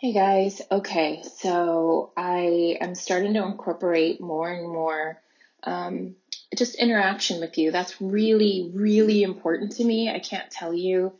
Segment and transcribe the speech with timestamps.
[0.00, 5.20] Hey guys, okay, so I am starting to incorporate more and more
[5.64, 6.14] um,
[6.56, 7.72] just interaction with you.
[7.72, 10.08] That's really, really important to me.
[10.08, 11.14] I can't tell you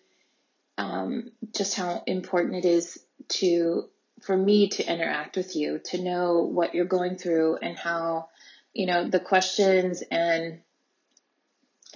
[0.77, 3.01] um, just how important it is
[3.41, 3.89] to
[4.23, 8.29] for me to interact with you, to know what you're going through and how,
[8.75, 10.61] you know, the questions and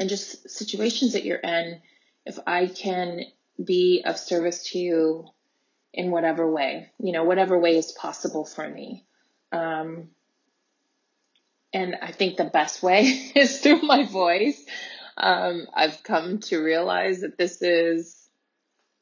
[0.01, 1.81] and just situations that you're in.
[2.27, 3.21] If I can
[3.65, 5.29] be of service to you
[5.93, 9.05] in whatever way, you know, whatever way is possible for me.
[9.53, 10.09] Um,
[11.73, 13.03] and I think the best way
[13.35, 14.65] is through my voice.
[15.17, 18.19] Um, I've come to realize that this is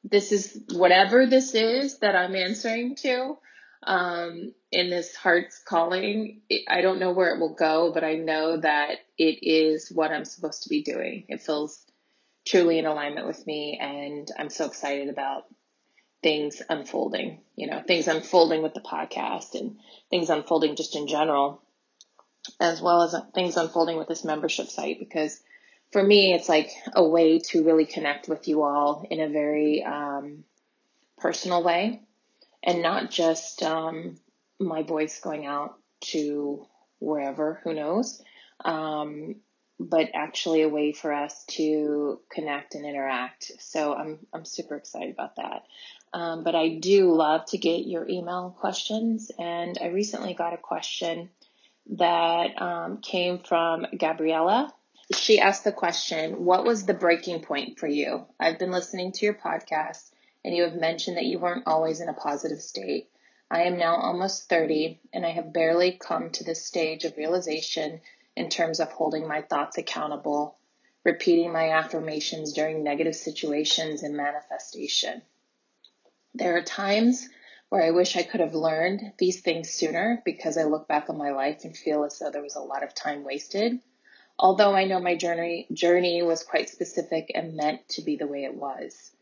[0.03, 3.37] this is whatever this is that I'm answering to
[3.83, 6.41] um, in this heart's calling.
[6.69, 10.25] I don't know where it will go, but I know that it is what I'm
[10.25, 11.25] supposed to be doing.
[11.29, 11.85] It feels
[12.47, 15.45] truly in alignment with me, and I'm so excited about
[16.23, 19.77] things unfolding, you know, things unfolding with the podcast and
[20.11, 21.63] things unfolding just in general,
[22.59, 25.41] as well as things unfolding with this membership site because
[25.93, 29.83] for me, it's like a way to really connect with you all in a very
[29.83, 30.45] um,
[31.19, 32.01] personal way
[32.63, 34.17] and not just um,
[34.59, 36.67] my voice going out to
[37.01, 38.23] wherever, who knows,
[38.65, 39.37] um,
[39.81, 43.51] but actually a way for us to connect and interact.
[43.61, 45.63] So I'm, I'm super excited about that.
[46.13, 49.31] Um, but I do love to get your email questions.
[49.39, 51.31] And I recently got a question
[51.93, 54.71] that um, came from Gabriella.
[55.17, 58.27] She asked the question, What was the breaking point for you?
[58.39, 60.11] I've been listening to your podcast,
[60.45, 63.09] and you have mentioned that you weren't always in a positive state.
[63.51, 68.03] I am now almost 30, and I have barely come to this stage of realization
[68.37, 70.57] in terms of holding my thoughts accountable,
[71.05, 75.23] repeating my affirmations during negative situations, and manifestation.
[76.35, 77.29] There are times
[77.71, 81.17] where I wish I could have learned these things sooner because I look back on
[81.17, 83.81] my life and feel as though there was a lot of time wasted.
[84.39, 88.45] Although I know my journey journey was quite specific and meant to be the way
[88.45, 89.13] it was.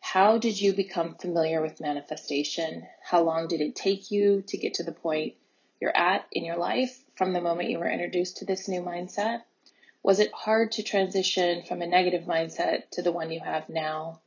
[0.00, 2.86] How did you become familiar with manifestation?
[3.02, 5.34] How long did it take you to get to the point
[5.80, 9.42] you're at in your life from the moment you were introduced to this new mindset?
[10.02, 14.20] Was it hard to transition from a negative mindset to the one you have now?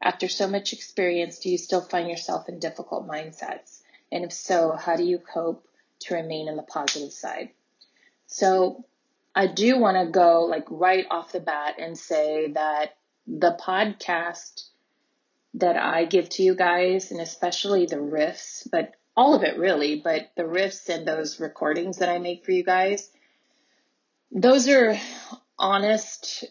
[0.00, 3.80] After so much experience, do you still find yourself in difficult mindsets?
[4.12, 5.66] And if so, how do you cope
[6.00, 7.50] to remain in the positive side?
[8.26, 8.84] So
[9.34, 14.68] I do want to go like right off the bat and say that the podcast
[15.54, 19.96] that I give to you guys, and especially the riffs, but all of it really,
[19.96, 23.10] but the riffs and those recordings that I make for you guys,
[24.30, 24.96] those are
[25.58, 26.44] honest,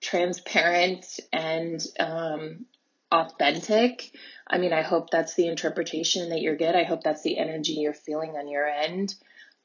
[0.00, 2.66] transparent, and um,
[3.10, 4.12] authentic.
[4.46, 6.76] I mean, I hope that's the interpretation that you're get.
[6.76, 9.16] I hope that's the energy you're feeling on your end.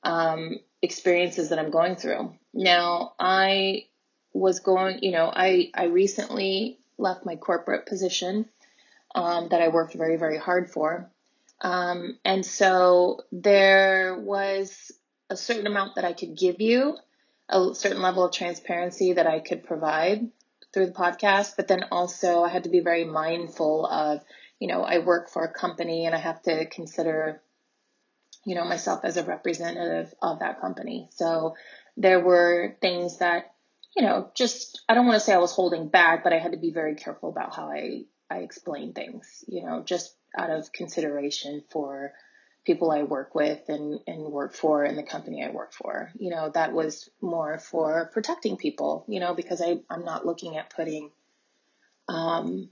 [0.01, 2.33] Um, experiences that I'm going through.
[2.55, 3.85] Now, I
[4.33, 8.49] was going, you know, I, I recently left my corporate position
[9.13, 11.11] um, that I worked very, very hard for.
[11.61, 14.91] Um, and so there was
[15.29, 16.97] a certain amount that I could give you,
[17.49, 20.27] a certain level of transparency that I could provide
[20.73, 24.21] through the podcast, but then also I had to be very mindful of,
[24.59, 27.41] you know, I work for a company and I have to consider,
[28.45, 31.09] you know, myself as a representative of that company.
[31.11, 31.55] So
[31.97, 33.53] there were things that,
[33.95, 36.53] you know, just, I don't want to say I was holding back, but I had
[36.53, 40.71] to be very careful about how I, I explain things, you know, just out of
[40.71, 42.13] consideration for
[42.65, 46.11] people I work with and, and work for and the company I work for.
[46.17, 50.57] You know, that was more for protecting people, you know, because I, I'm not looking
[50.57, 51.09] at putting
[52.07, 52.69] um,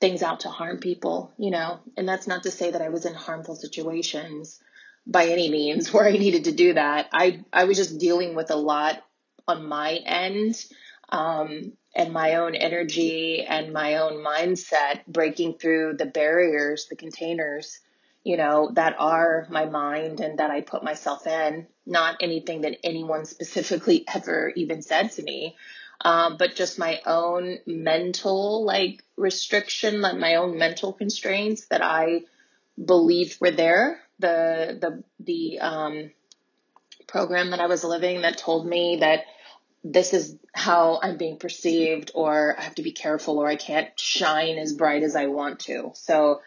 [0.00, 3.06] things out to harm people, you know, and that's not to say that I was
[3.06, 4.60] in harmful situations
[5.06, 7.08] by any means where I needed to do that.
[7.12, 9.02] I, I was just dealing with a lot
[9.48, 10.62] on my end.
[11.08, 17.80] Um, and my own energy and my own mindset breaking through the barriers, the containers
[18.26, 22.78] you know, that are my mind and that I put myself in, not anything that
[22.82, 25.54] anyone specifically ever even said to me.
[26.00, 32.22] Um, but just my own mental like restriction, like my own mental constraints that I
[32.84, 34.00] believed were there.
[34.18, 36.10] The the the um,
[37.06, 39.20] program that I was living that told me that
[39.92, 43.88] this is how I'm being perceived, or I have to be careful, or I can't
[43.98, 45.92] shine as bright as I want to.
[45.94, 46.40] So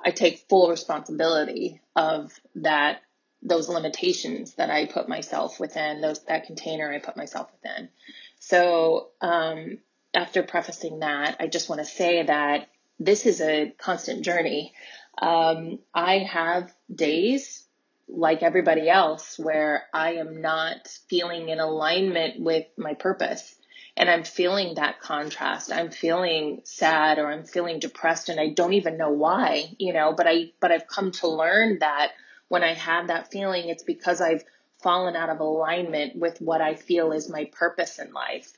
[0.00, 3.00] I take full responsibility of that
[3.42, 7.90] those limitations that I put myself within, those that container I put myself within.
[8.38, 9.78] So um,
[10.14, 12.68] after prefacing that, I just want to say that
[12.98, 14.72] this is a constant journey.
[15.20, 17.63] Um, I have days
[18.08, 23.56] like everybody else where I am not feeling in alignment with my purpose
[23.96, 25.72] and I'm feeling that contrast.
[25.72, 30.12] I'm feeling sad or I'm feeling depressed and I don't even know why, you know,
[30.12, 32.12] but I but I've come to learn that
[32.48, 34.44] when I have that feeling it's because I've
[34.82, 38.52] fallen out of alignment with what I feel is my purpose in life.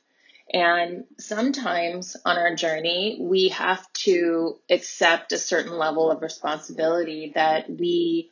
[0.53, 7.69] And sometimes on our journey, we have to accept a certain level of responsibility that
[7.69, 8.31] we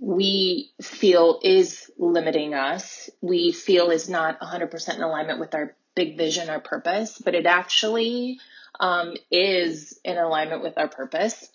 [0.00, 6.16] we feel is limiting us, we feel is not 100% in alignment with our big
[6.16, 8.38] vision, our purpose, but it actually
[8.80, 11.50] um, is in alignment with our purpose.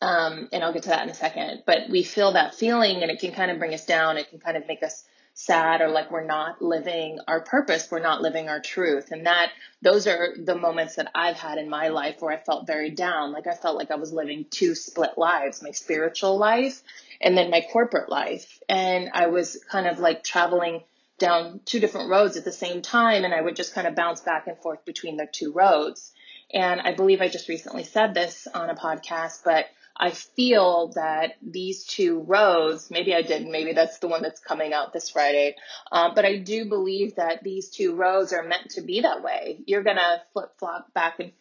[0.00, 1.64] Um, and I'll get to that in a second.
[1.66, 4.16] But we feel that feeling and it can kind of bring us down.
[4.16, 5.04] It can kind of make us
[5.34, 9.10] sad or like we're not living our purpose, we're not living our truth.
[9.10, 9.50] And that
[9.82, 13.32] those are the moments that I've had in my life where I felt very down.
[13.32, 16.82] Like I felt like I was living two split lives, my spiritual life
[17.20, 18.58] and then my corporate life.
[18.68, 20.82] And I was kind of like traveling
[21.18, 24.20] down two different roads at the same time and I would just kind of bounce
[24.20, 26.12] back and forth between the two roads.
[26.52, 29.66] And I believe I just recently said this on a podcast, but
[29.96, 34.72] I feel that these two roads, maybe I did, maybe that's the one that's coming
[34.72, 35.54] out this Friday,
[35.92, 39.60] uh, but I do believe that these two roads are meant to be that way.
[39.66, 41.32] You're going to flip flop back and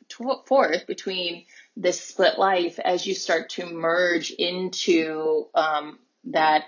[0.45, 6.65] forth between this split life as you start to merge into um, that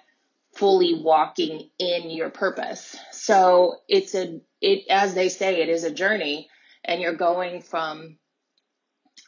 [0.55, 2.95] fully walking in your purpose.
[3.11, 6.49] So it's a, it, as they say, it is a journey
[6.83, 8.17] and you're going from,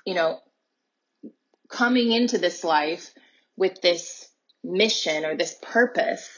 [0.05, 0.39] you know,
[1.69, 3.13] coming into this life
[3.57, 4.29] with this
[4.63, 6.29] mission or this purpose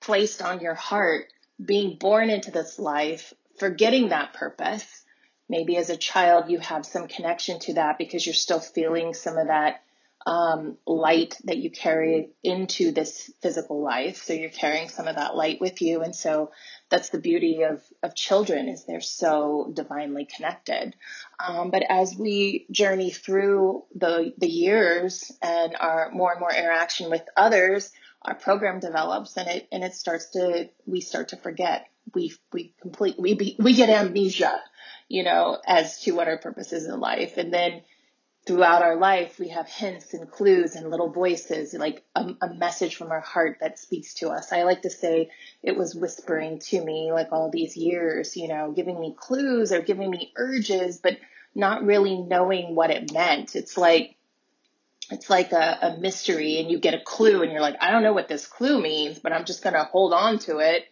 [0.00, 1.26] placed on your heart,
[1.62, 5.04] being born into this life, forgetting that purpose.
[5.50, 9.36] Maybe as a child, you have some connection to that because you're still feeling some
[9.36, 9.82] of that
[10.24, 14.22] um, light that you carry into this physical life.
[14.22, 16.02] So you're carrying some of that light with you.
[16.02, 16.52] And so
[16.88, 20.94] that's the beauty of, of children is they're so divinely connected.
[21.44, 27.10] Um, but as we journey through the, the years and our more and more interaction
[27.10, 27.90] with others,
[28.22, 31.88] our program develops and it, and it starts to, we start to forget.
[32.14, 34.60] We, we complete, we, be, we get amnesia,
[35.10, 37.36] you know, as to what our purpose is in life.
[37.36, 37.82] And then
[38.46, 42.94] throughout our life, we have hints and clues and little voices, like a, a, message
[42.94, 44.52] from our heart that speaks to us.
[44.52, 45.30] I like to say
[45.64, 49.82] it was whispering to me like all these years, you know, giving me clues or
[49.82, 51.18] giving me urges, but
[51.56, 53.56] not really knowing what it meant.
[53.56, 54.14] It's like,
[55.10, 58.04] it's like a, a mystery and you get a clue and you're like, I don't
[58.04, 60.84] know what this clue means, but I'm just going to hold on to it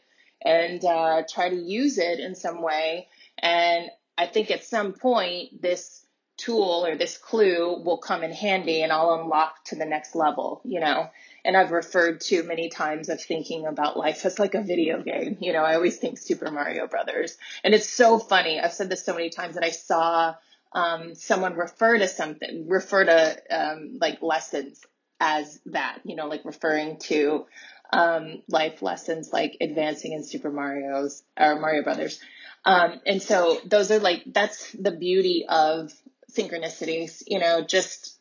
[0.42, 3.06] and uh, try to use it in some way.
[3.40, 3.88] And
[4.18, 6.04] I think at some point, this
[6.36, 10.60] tool or this clue will come in handy and I'll unlock to the next level,
[10.64, 11.08] you know.
[11.44, 15.38] And I've referred to many times of thinking about life as like a video game.
[15.40, 17.36] You know, I always think Super Mario Brothers.
[17.64, 18.60] And it's so funny.
[18.60, 20.34] I've said this so many times that I saw
[20.72, 24.84] um, someone refer to something, refer to um, like lessons
[25.20, 27.46] as that, you know, like referring to
[27.92, 32.20] um, life lessons like advancing in Super Mario's or Mario Brothers.
[32.64, 35.93] Um, and so those are like, that's the beauty of
[36.32, 38.19] synchronicities, you know, just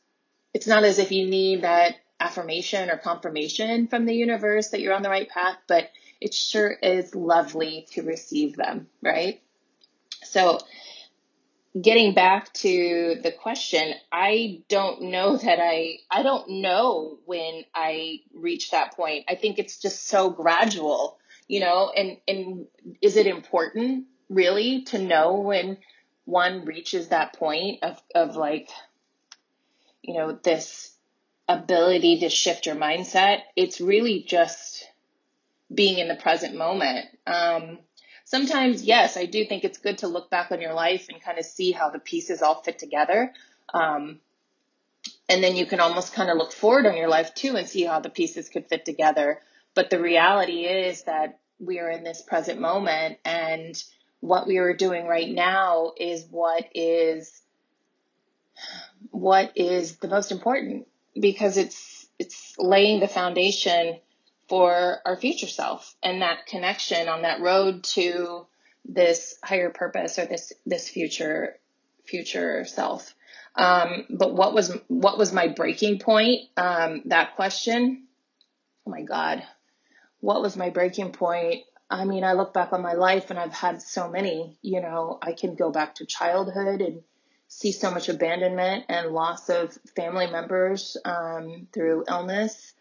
[0.53, 4.93] it's not as if you need that affirmation or confirmation from the universe that you're
[4.93, 9.41] on the right path, but it sure is lovely to receive them, right?
[10.23, 10.59] So,
[11.79, 18.21] getting back to the question, I don't know that I I don't know when I
[18.33, 19.25] reach that point.
[19.29, 22.65] I think it's just so gradual, you know, and and
[23.01, 25.77] is it important really to know when
[26.25, 28.69] one reaches that point of, of like,
[30.01, 30.93] you know, this
[31.47, 34.85] ability to shift your mindset, it's really just
[35.73, 37.05] being in the present moment.
[37.25, 37.79] Um,
[38.25, 41.39] sometimes, yes, I do think it's good to look back on your life and kind
[41.39, 43.33] of see how the pieces all fit together.
[43.73, 44.19] Um,
[45.29, 47.83] and then you can almost kind of look forward on your life too and see
[47.83, 49.39] how the pieces could fit together.
[49.73, 53.81] But the reality is that we are in this present moment and
[54.19, 57.41] what we are doing right now is what is
[59.11, 60.87] what is the most important
[61.19, 63.99] because it's it's laying the foundation
[64.49, 68.47] for our future self and that connection on that road to
[68.85, 71.57] this higher purpose or this this future
[72.05, 73.13] future self.
[73.55, 76.41] Um, but what was what was my breaking point?
[76.57, 78.07] Um, that question
[78.87, 79.43] oh my god
[80.21, 83.53] what was my breaking point I mean, I look back on my life and I've
[83.53, 87.01] had so many, you know, I can go back to childhood and
[87.47, 92.73] see so much abandonment and loss of family members um, through illness.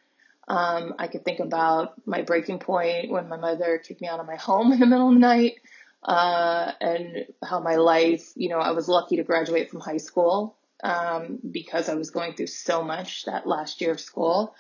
[0.48, 4.26] Um, I could think about my breaking point when my mother kicked me out of
[4.26, 5.54] my home in the middle of the night,
[6.02, 10.56] uh, and how my life, you know, I was lucky to graduate from high school
[10.84, 14.54] um, because I was going through so much that last year of school.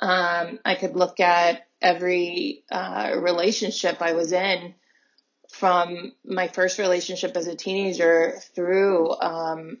[0.00, 4.74] Um, I could look at every uh, relationship I was in
[5.50, 9.78] from my first relationship as a teenager through um,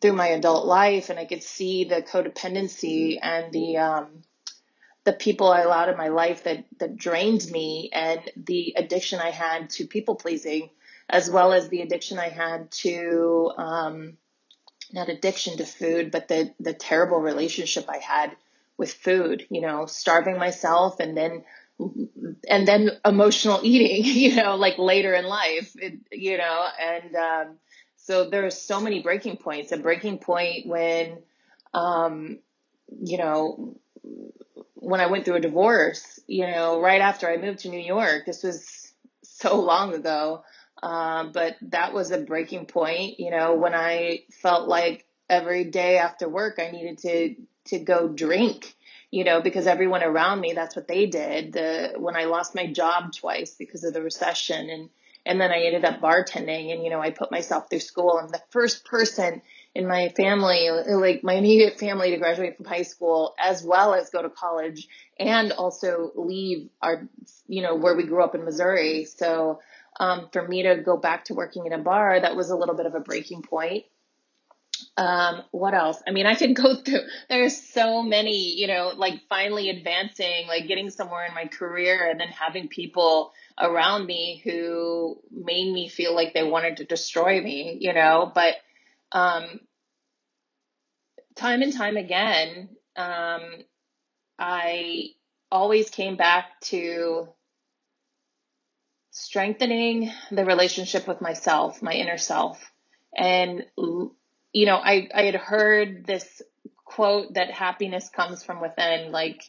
[0.00, 4.22] through my adult life, and I could see the codependency and the um,
[5.04, 9.30] the people I allowed in my life that that drained me, and the addiction I
[9.30, 10.70] had to people pleasing,
[11.08, 14.16] as well as the addiction I had to um,
[14.92, 18.36] not addiction to food, but the the terrible relationship I had
[18.76, 19.46] with food.
[19.50, 21.44] You know, starving myself and then
[21.78, 24.04] and then emotional eating.
[24.04, 25.72] You know, like later in life.
[25.76, 27.56] It, you know, and um,
[27.96, 29.72] so there's so many breaking points.
[29.72, 31.18] A breaking point when,
[31.72, 32.38] um,
[32.88, 33.76] you know,
[34.74, 36.20] when I went through a divorce.
[36.26, 38.26] You know, right after I moved to New York.
[38.26, 40.44] This was so long ago.
[40.82, 45.96] Um, but that was a breaking point, you know, when I felt like every day
[45.96, 47.34] after work I needed to
[47.66, 48.74] to go drink,
[49.10, 51.52] you know, because everyone around me that's what they did.
[51.52, 54.90] The when I lost my job twice because of the recession and
[55.26, 58.18] and then I ended up bartending and you know, I put myself through school.
[58.20, 59.40] I'm the first person
[59.74, 64.10] in my family, like my immediate family to graduate from high school as well as
[64.10, 64.86] go to college
[65.18, 67.08] and also leave our
[67.46, 69.04] you know, where we grew up in Missouri.
[69.04, 69.60] So
[69.98, 72.74] um, for me to go back to working in a bar, that was a little
[72.74, 73.84] bit of a breaking point.
[74.96, 76.00] Um, what else?
[76.06, 80.68] I mean, I could go through, there's so many, you know, like finally advancing, like
[80.68, 86.14] getting somewhere in my career and then having people around me who made me feel
[86.14, 88.54] like they wanted to destroy me, you know, but,
[89.12, 89.60] um,
[91.36, 93.42] time and time again, um,
[94.38, 95.10] I
[95.50, 97.28] always came back to
[99.10, 102.70] strengthening the relationship with myself, my inner self.
[103.16, 103.64] And,
[104.54, 106.40] you know, I, I had heard this
[106.86, 109.42] quote that happiness comes from within, like,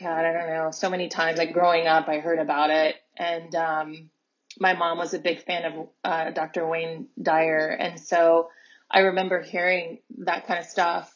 [0.00, 2.96] God, I don't know, so many times, like growing up, I heard about it.
[3.16, 4.10] And, um,
[4.58, 6.66] my mom was a big fan of uh, Dr.
[6.66, 7.68] Wayne Dyer.
[7.68, 8.48] And so
[8.90, 11.14] I remember hearing that kind of stuff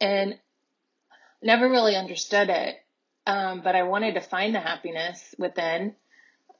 [0.00, 0.38] and
[1.42, 2.76] never really understood it.
[3.26, 5.94] Um, but I wanted to find the happiness within.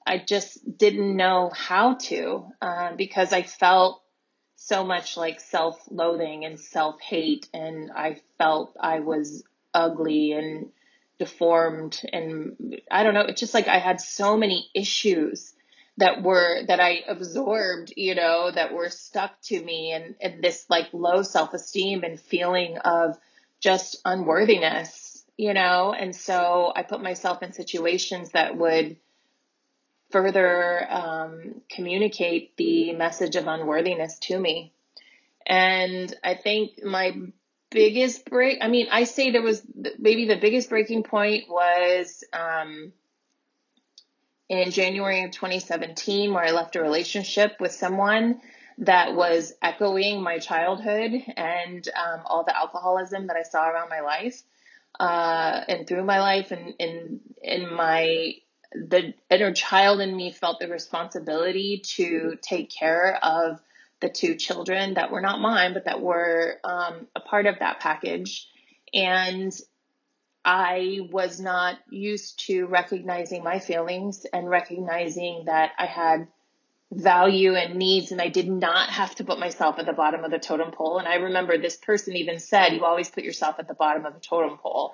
[0.07, 4.03] I just didn't know how to uh, because I felt
[4.65, 9.43] so much like self loathing and self hate, and I felt I was
[9.75, 10.71] ugly and
[11.19, 12.01] deformed.
[12.13, 15.55] And I don't know, it's just like I had so many issues
[15.99, 20.67] that were that I absorbed, you know, that were stuck to me and, and this
[20.71, 23.19] like low self esteem and feeling of
[23.61, 28.97] just unworthiness, you know, and so I put myself in situations that would
[30.13, 34.73] further um, communicate the message of unworthiness to me.
[35.47, 37.17] And I think my
[37.71, 39.63] biggest break, I mean, I say there was
[39.99, 42.93] maybe the biggest breaking point was um,
[44.49, 48.41] in January of 2017, where I left a relationship with someone
[48.79, 54.01] that was echoing my childhood and um, all the alcoholism that I saw around my
[54.01, 54.43] life
[54.99, 58.35] uh, and through my life and in in my
[58.75, 63.61] the inner child in me felt the responsibility to take care of
[64.01, 67.81] the two children that were not mine, but that were um, a part of that
[67.81, 68.49] package.
[68.93, 69.53] And
[70.45, 76.27] I was not used to recognizing my feelings and recognizing that I had
[76.91, 80.31] value and needs and I did not have to put myself at the bottom of
[80.31, 80.99] the totem pole.
[80.99, 84.15] And I remember this person even said, you always put yourself at the bottom of
[84.15, 84.93] the totem pole.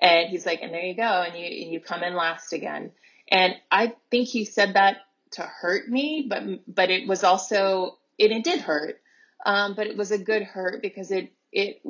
[0.00, 1.02] And he's like, and there you go.
[1.02, 2.90] And you, and you come in last again.
[3.30, 4.98] And I think he said that
[5.32, 9.00] to hurt me, but but it was also it, it did hurt.
[9.44, 11.82] Um, but it was a good hurt because it it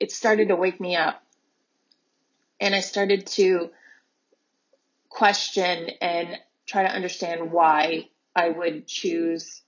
[0.00, 1.22] it started to wake me up.
[2.60, 3.70] And I started to
[5.08, 6.28] question and
[6.66, 9.62] try to understand why I would choose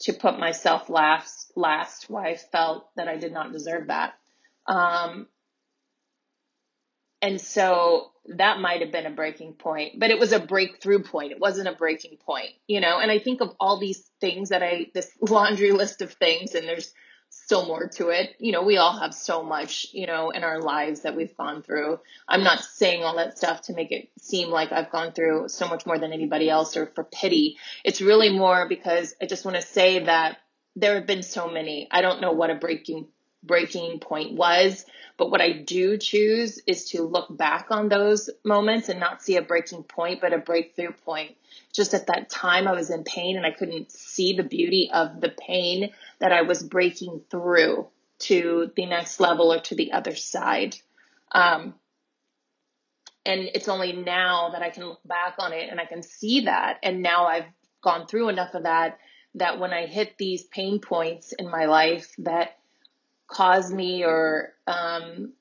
[0.00, 4.14] to put myself last last why I felt that I did not deserve that.
[4.66, 5.26] Um,
[7.22, 11.32] and so that might have been a breaking point, but it was a breakthrough point.
[11.32, 12.98] It wasn't a breaking point, you know.
[12.98, 16.68] And I think of all these things that I, this laundry list of things, and
[16.68, 16.92] there's
[17.30, 18.30] still more to it.
[18.38, 21.62] You know, we all have so much, you know, in our lives that we've gone
[21.62, 21.98] through.
[22.28, 25.66] I'm not saying all that stuff to make it seem like I've gone through so
[25.66, 27.56] much more than anybody else or for pity.
[27.84, 30.38] It's really more because I just want to say that
[30.76, 31.88] there have been so many.
[31.90, 33.08] I don't know what a breaking
[33.42, 34.84] breaking point was,
[35.16, 39.36] but what I do choose is to look back on those moments and not see
[39.36, 41.36] a breaking point, but a breakthrough point.
[41.72, 45.20] Just at that time, I was in pain and I couldn't see the beauty of
[45.20, 47.88] the pain that I was breaking through
[48.20, 50.76] to the next level or to the other side.
[51.32, 51.74] Um,
[53.24, 56.42] and it's only now that I can look back on it and I can see
[56.42, 56.78] that.
[56.82, 57.46] And now I've
[57.82, 58.98] gone through enough of that
[59.34, 62.58] that when I hit these pain points in my life that
[63.32, 65.32] cause me or um,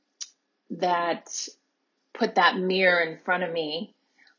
[0.71, 1.47] that
[2.13, 3.93] put that mirror in front of me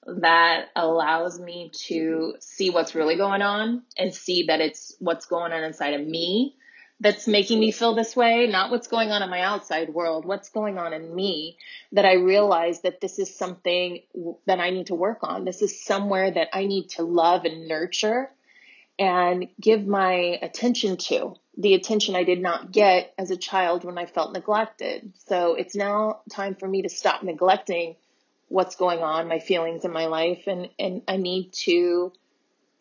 [0.07, 5.53] that allows me to see what's really going on and see that it's what's going
[5.53, 6.57] on inside of me
[7.03, 10.51] that's making me feel this way, not what's going on in my outside world, what's
[10.51, 11.57] going on in me,
[11.91, 14.01] that I realize that this is something
[14.47, 15.45] that I need to work on.
[15.45, 18.31] This is somewhere that I need to love and nurture
[19.01, 23.99] and give my attention to the attention I did not get as a child when
[23.99, 25.13] I felt neglected.
[25.27, 27.97] So it's now time for me to stop neglecting
[28.49, 32.13] what's going on, my feelings in my life, and, and I need to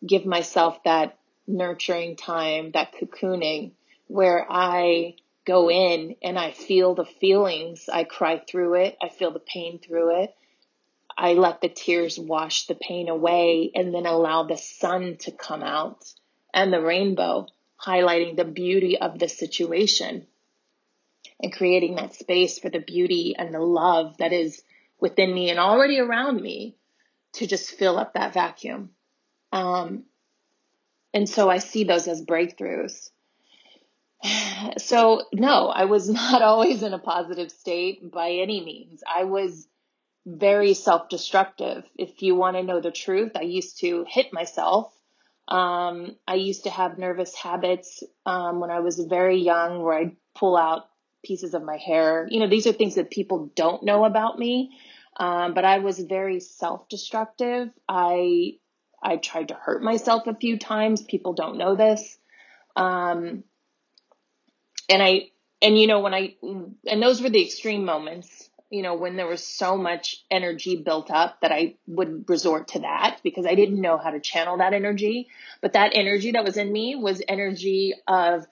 [0.06, 3.72] give myself that nurturing time, that cocooning
[4.06, 7.88] where I go in and I feel the feelings.
[7.92, 8.96] I cry through it.
[9.02, 10.34] I feel the pain through it.
[11.16, 15.62] I let the tears wash the pain away and then allow the sun to come
[15.62, 16.04] out
[16.54, 17.46] and the rainbow,
[17.84, 20.26] highlighting the beauty of the situation
[21.40, 24.62] and creating that space for the beauty and the love that is
[25.00, 26.76] within me and already around me
[27.32, 28.90] to just fill up that vacuum.
[29.50, 30.04] Um,
[31.12, 33.10] and so I see those as breakthroughs.
[34.78, 39.02] So, no, I was not always in a positive state by any means.
[39.04, 39.66] I was
[40.24, 41.84] very self destructive.
[41.98, 44.94] If you want to know the truth, I used to hit myself.
[45.48, 50.16] Um, I used to have nervous habits um, when I was very young where I'd
[50.34, 50.88] pull out
[51.24, 52.26] pieces of my hair.
[52.30, 54.78] You know, these are things that people don't know about me.
[55.18, 57.68] Um, but I was very self destructive.
[57.88, 58.54] I
[59.02, 61.02] I tried to hurt myself a few times.
[61.02, 62.18] People don't know this.
[62.76, 63.44] Um,
[64.88, 68.41] and I, and you know, when I, and those were the extreme moments,
[68.72, 72.80] you know, when there was so much energy built up that I would resort to
[72.80, 75.28] that because I didn't know how to channel that energy.
[75.60, 78.46] But that energy that was in me was energy of,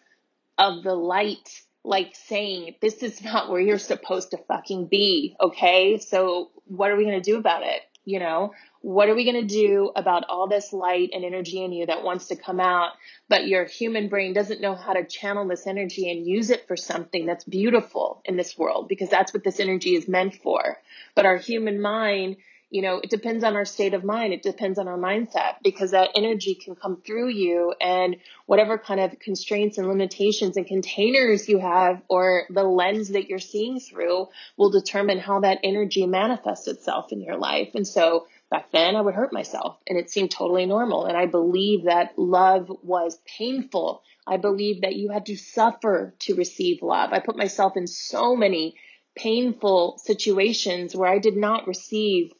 [0.59, 5.37] of the light, like saying, this is not where you're supposed to fucking be.
[5.41, 5.97] Okay.
[5.97, 7.81] So what are we to do about it?
[8.05, 11.73] You know, what are we going to do about all this light and energy in
[11.73, 12.93] you that wants to come out,
[13.29, 16.77] but your human brain doesn't know how to channel this energy and use it for
[16.77, 20.79] something that's beautiful in this world because that's what this energy is meant for.
[21.15, 22.37] But our human mind,
[22.71, 24.33] you know, it depends on our state of mind.
[24.33, 29.01] It depends on our mindset because that energy can come through you and whatever kind
[29.01, 34.29] of constraints and limitations and containers you have or the lens that you're seeing through
[34.57, 37.71] will determine how that energy manifests itself in your life.
[37.75, 41.07] And so Back then, I would hurt myself and it seemed totally normal.
[41.07, 44.03] And I believe that love was painful.
[44.27, 47.13] I believe that you had to suffer to receive love.
[47.13, 48.75] I put myself in so many
[49.15, 52.33] painful situations where I did not receive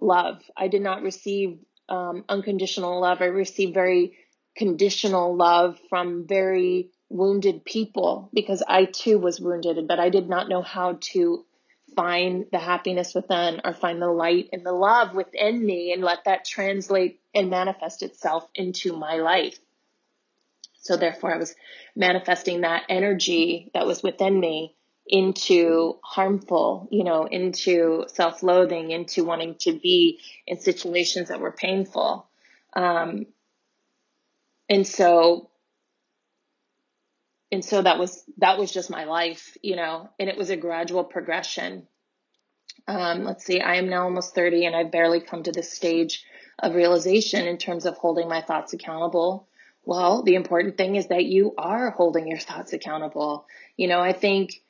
[0.00, 0.42] love.
[0.56, 1.58] I did not receive
[1.88, 3.20] um, unconditional love.
[3.20, 4.16] I received very
[4.56, 10.48] conditional love from very wounded people because I too was wounded, but I did not
[10.48, 11.44] know how to
[11.96, 16.24] find the happiness within or find the light and the love within me and let
[16.24, 19.58] that translate and manifest itself into my life.
[20.76, 21.54] So therefore I was
[21.96, 24.76] manifesting that energy that was within me
[25.10, 32.28] into harmful, you know, into self-loathing, into wanting to be in situations that were painful.
[32.74, 33.26] Um,
[34.68, 35.50] and so
[37.50, 40.56] and so that was that was just my life you know and it was a
[40.56, 41.88] gradual progression.
[42.86, 46.24] Um, let's see i am now almost 30 and i've barely come to this stage
[46.60, 49.48] of realization in terms of holding my thoughts accountable.
[49.84, 53.46] Well the important thing is that you are holding your thoughts accountable.
[53.76, 54.62] You know i think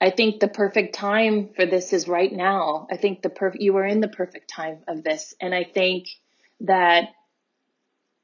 [0.00, 3.76] i think the perfect time for this is right now i think the perfect you
[3.76, 6.08] are in the perfect time of this and i think
[6.60, 7.08] that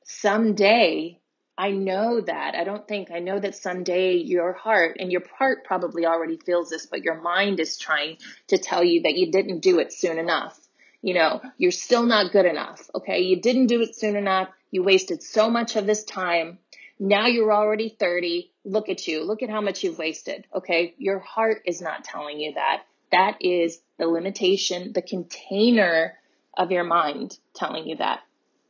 [0.05, 1.21] someday
[1.57, 2.55] I know that.
[2.57, 6.71] I don't think, I know that someday your heart, and your heart probably already feels
[6.71, 10.19] this, but your mind is trying to tell you that you didn't do it soon
[10.19, 10.59] enough.
[11.01, 12.91] You know, you're still not good enough.
[12.95, 13.21] Okay.
[13.21, 14.49] You didn't do it soon enough.
[14.71, 16.59] You wasted so much of this time.
[16.99, 18.53] Now you're already 30.
[18.65, 19.25] Look at you.
[19.25, 20.47] Look at how much you've wasted.
[20.55, 20.95] Okay.
[20.99, 22.85] Your heart is not telling you that.
[23.13, 26.19] That is the limitation, the container
[26.57, 28.21] of your mind telling you that.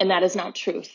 [0.00, 0.90] And that is not truth.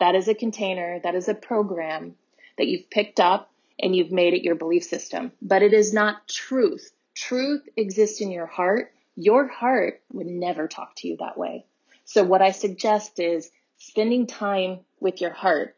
[0.00, 2.14] That is a container, that is a program
[2.56, 5.32] that you've picked up and you've made it your belief system.
[5.40, 6.90] But it is not truth.
[7.14, 8.92] Truth exists in your heart.
[9.16, 11.66] Your heart would never talk to you that way.
[12.04, 15.76] So what I suggest is spending time with your heart.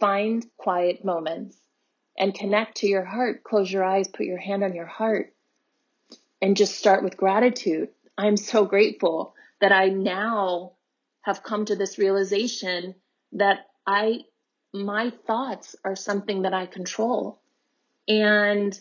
[0.00, 1.56] Find quiet moments
[2.18, 3.44] and connect to your heart.
[3.44, 5.34] Close your eyes, put your hand on your heart,
[6.40, 7.90] and just start with gratitude.
[8.16, 10.72] I'm so grateful that I now
[11.22, 12.94] have come to this realization
[13.32, 14.20] that I,
[14.72, 17.40] my thoughts are something that I control.
[18.08, 18.78] And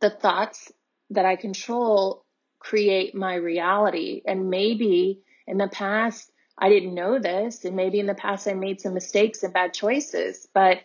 [0.00, 0.70] the thoughts
[1.10, 2.24] that I control
[2.60, 4.22] create my reality.
[4.24, 7.64] And maybe in the past, I didn't know this.
[7.64, 10.46] And maybe in the past, I made some mistakes and bad choices.
[10.52, 10.78] But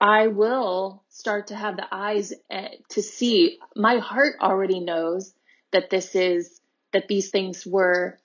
[0.00, 3.58] I will start to have the eyes eh, to see.
[3.76, 5.34] My heart already knows
[5.72, 6.60] that this is,
[6.92, 8.18] that these things were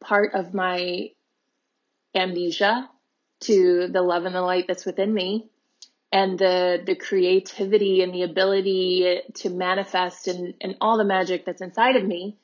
[0.00, 1.10] part of my
[2.14, 2.88] amnesia
[3.40, 5.48] to the love and the light that's within me
[6.12, 11.60] and the the creativity and the ability to manifest and, and all the magic that's
[11.60, 12.36] inside of me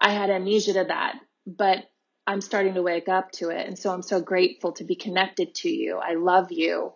[0.00, 1.14] i had amnesia to that
[1.46, 1.84] but
[2.28, 5.54] i'm starting to wake up to it and so i'm so grateful to be connected
[5.54, 6.92] to you i love you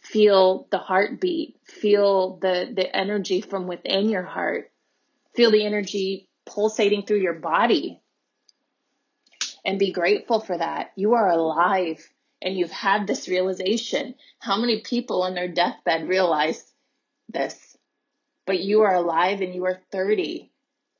[0.00, 4.72] feel the heartbeat feel the the energy from within your heart
[5.34, 8.00] feel the energy pulsating through your body
[9.66, 10.92] and be grateful for that.
[10.96, 12.08] You are alive
[12.40, 14.14] and you've had this realization.
[14.38, 16.64] How many people on their deathbed realize
[17.28, 17.76] this?
[18.46, 20.52] But you are alive and you are 30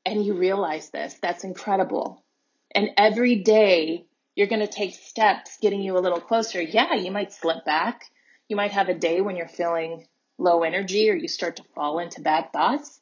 [0.05, 1.17] and you realize this.
[1.21, 2.25] That's incredible.
[2.73, 6.61] And every day you're going to take steps getting you a little closer.
[6.61, 8.03] Yeah, you might slip back.
[8.47, 10.05] You might have a day when you're feeling
[10.37, 12.99] low energy or you start to fall into bad thoughts.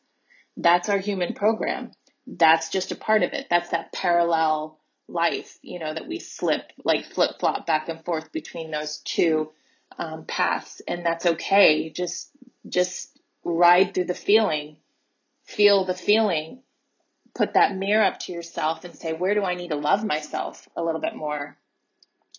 [0.56, 1.92] That's our human program.
[2.26, 3.48] That's just a part of it.
[3.50, 8.32] That's that parallel life, you know, that we slip, like flip flop back and forth
[8.32, 9.52] between those two
[10.00, 10.82] um, paths.
[10.88, 11.90] And that's okay.
[11.90, 12.32] Just,
[12.68, 14.78] just ride through the feeling,
[15.44, 16.64] feel the feeling,
[17.36, 20.68] put that mirror up to yourself and say, where do I need to love myself
[20.76, 21.58] a little bit more?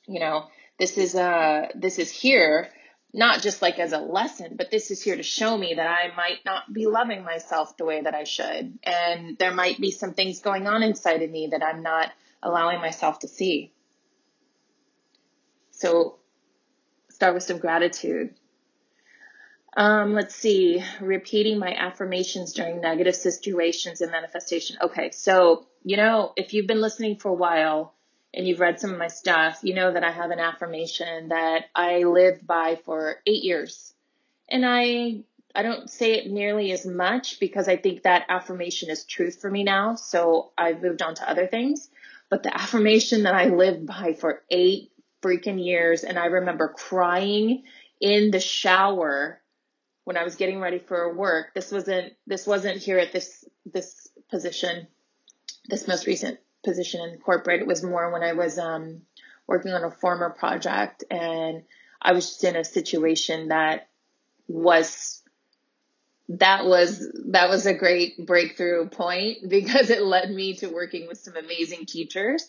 [0.07, 0.47] You know,
[0.79, 2.71] this is, uh, this is here
[3.13, 6.15] not just like as a lesson, but this is here to show me that I
[6.15, 8.79] might not be loving myself the way that I should.
[8.83, 12.81] And there might be some things going on inside of me that I'm not allowing
[12.81, 13.73] myself to see.
[15.71, 16.17] So
[17.09, 18.35] start with some gratitude.
[19.77, 24.79] Um, let's see, repeating my affirmations during negative situations and manifestation.
[24.81, 27.93] Okay, so, you know, if you've been listening for a while
[28.33, 31.67] and you've read some of my stuff, you know that I have an affirmation that
[31.75, 33.93] I lived by for eight years.
[34.49, 39.05] And I I don't say it nearly as much because I think that affirmation is
[39.05, 39.95] truth for me now.
[39.95, 41.89] So I've moved on to other things.
[42.29, 44.91] But the affirmation that I lived by for eight
[45.23, 47.65] freaking years, and I remember crying
[48.01, 49.41] in the shower
[50.07, 51.53] when I was getting ready for work.
[51.53, 54.87] This wasn't this wasn't here at this this position,
[55.69, 57.61] this most recent position in corporate.
[57.61, 59.03] It was more when I was um,
[59.49, 61.65] working on a former project, and
[62.01, 63.89] I was just in a situation that
[64.47, 65.25] was
[66.29, 71.19] that was that was a great breakthrough point because it led me to working with
[71.19, 72.49] some amazing teachers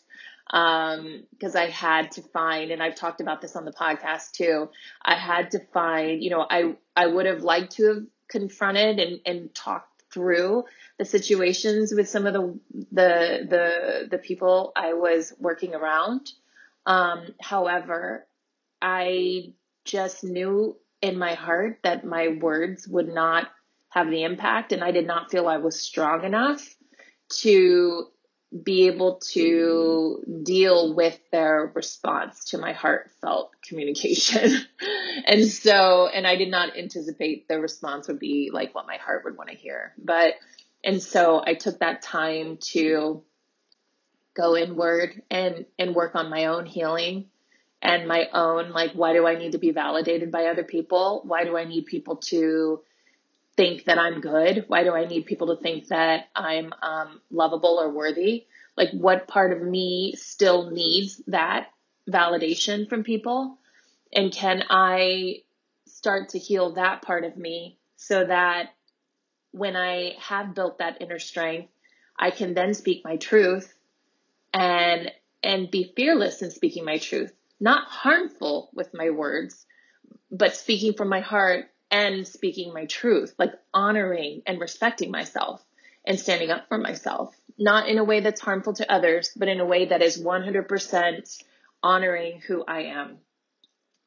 [0.50, 4.70] because um, I had to find, and I've talked about this on the podcast too.
[5.04, 9.20] I had to find, you know, I I would have liked to have confronted and
[9.26, 10.64] and talked through
[10.98, 12.60] the situations with some of the
[12.92, 16.32] the the the people I was working around.
[16.86, 18.26] Um, however,
[18.82, 23.48] I just knew in my heart that my words would not
[23.90, 24.72] have the impact.
[24.72, 26.76] And I did not feel I was strong enough
[27.40, 28.08] to
[28.64, 34.58] be able to deal with their response to my heartfelt communication.
[35.28, 39.26] and so, and I did not anticipate the response would be like what my heart
[39.26, 39.94] would want to hear.
[39.98, 40.36] But,
[40.84, 43.24] and so I took that time to
[44.34, 47.26] go inward and, and work on my own healing
[47.82, 51.22] and my own, like, why do I need to be validated by other people?
[51.26, 52.82] Why do I need people to
[53.58, 54.66] think that I'm good?
[54.68, 58.46] Why do I need people to think that I'm um, lovable or worthy?
[58.78, 61.68] Like, what part of me still needs that
[62.10, 63.58] validation from people?
[64.14, 65.42] And can I
[65.88, 68.70] start to heal that part of me so that
[69.52, 71.70] when I have built that inner strength,
[72.18, 73.74] I can then speak my truth
[74.54, 75.12] and
[75.44, 79.66] and be fearless in speaking my truth, not harmful with my words,
[80.32, 85.64] but speaking from my heart and speaking my truth, like honoring and respecting myself
[86.06, 89.60] and standing up for myself, not in a way that's harmful to others, but in
[89.60, 91.44] a way that is 100%
[91.84, 93.18] honoring who I am.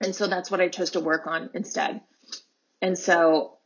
[0.02, 2.00] And so that's what I chose to work on instead.
[2.80, 3.58] And so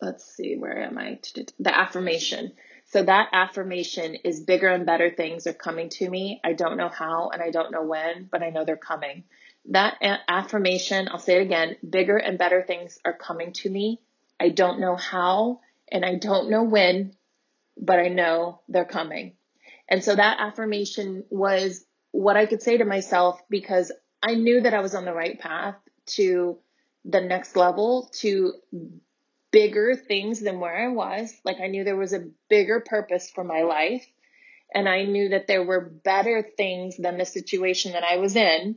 [0.00, 1.20] let's see, where am I?
[1.58, 2.52] The affirmation.
[2.86, 6.40] So that affirmation is bigger and better things are coming to me.
[6.42, 9.24] I don't know how and I don't know when, but I know they're coming.
[9.68, 14.00] That affirmation, I'll say it again, bigger and better things are coming to me.
[14.40, 17.14] I don't know how and I don't know when,
[17.76, 19.34] but I know they're coming.
[19.88, 24.74] And so that affirmation was what I could say to myself because I knew that
[24.74, 25.76] I was on the right path
[26.16, 26.58] to
[27.04, 28.54] the next level, to
[29.50, 31.32] bigger things than where I was.
[31.44, 34.06] Like I knew there was a bigger purpose for my life.
[34.74, 38.76] And I knew that there were better things than the situation that I was in.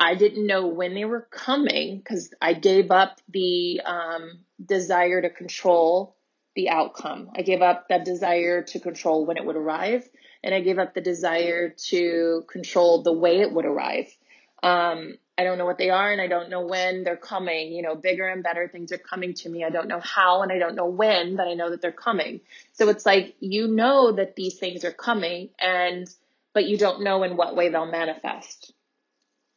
[0.00, 5.28] I didn't know when they were coming because I gave up the um, desire to
[5.28, 6.16] control
[6.56, 7.30] the outcome.
[7.36, 10.08] I gave up that desire to control when it would arrive
[10.42, 14.06] and I gave up the desire to control the way it would arrive.
[14.62, 17.70] Um, I don't know what they are and I don't know when they're coming.
[17.70, 19.64] You know, bigger and better things are coming to me.
[19.64, 22.40] I don't know how and I don't know when, but I know that they're coming.
[22.72, 26.08] So it's like you know that these things are coming and
[26.54, 28.72] but you don't know in what way they'll manifest.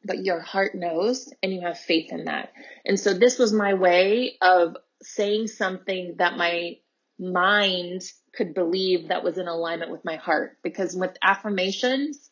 [0.05, 2.51] But your heart knows and you have faith in that.
[2.85, 6.77] And so this was my way of saying something that my
[7.19, 8.01] mind
[8.33, 10.57] could believe that was in alignment with my heart.
[10.63, 12.29] Because with affirmations,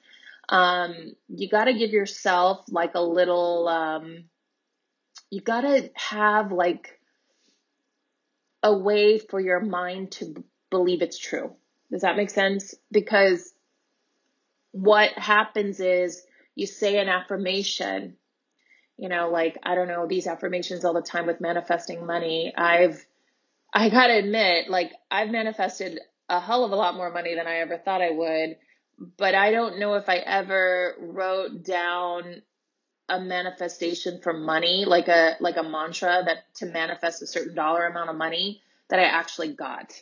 [0.50, 4.26] um, you got to give yourself like a little, um,
[5.30, 7.00] you got to have like
[8.64, 11.56] a way for your mind to b- believe it's true.
[11.92, 12.76] Does that make sense?
[12.92, 13.54] Because
[14.72, 16.22] what happens is
[16.56, 18.18] you say an affirmation,
[18.98, 22.54] you know, like, I don't know, these affirmations all the time with manifesting money.
[22.56, 23.06] I've,
[23.74, 27.58] I gotta admit, like I've manifested a hell of a lot more money than I
[27.58, 28.58] ever thought I would,
[29.18, 32.42] but I don't know if I ever wrote down
[33.10, 37.86] a manifestation for money, like a like a mantra that to manifest a certain dollar
[37.86, 38.62] amount of money
[38.92, 39.94] that I actually got.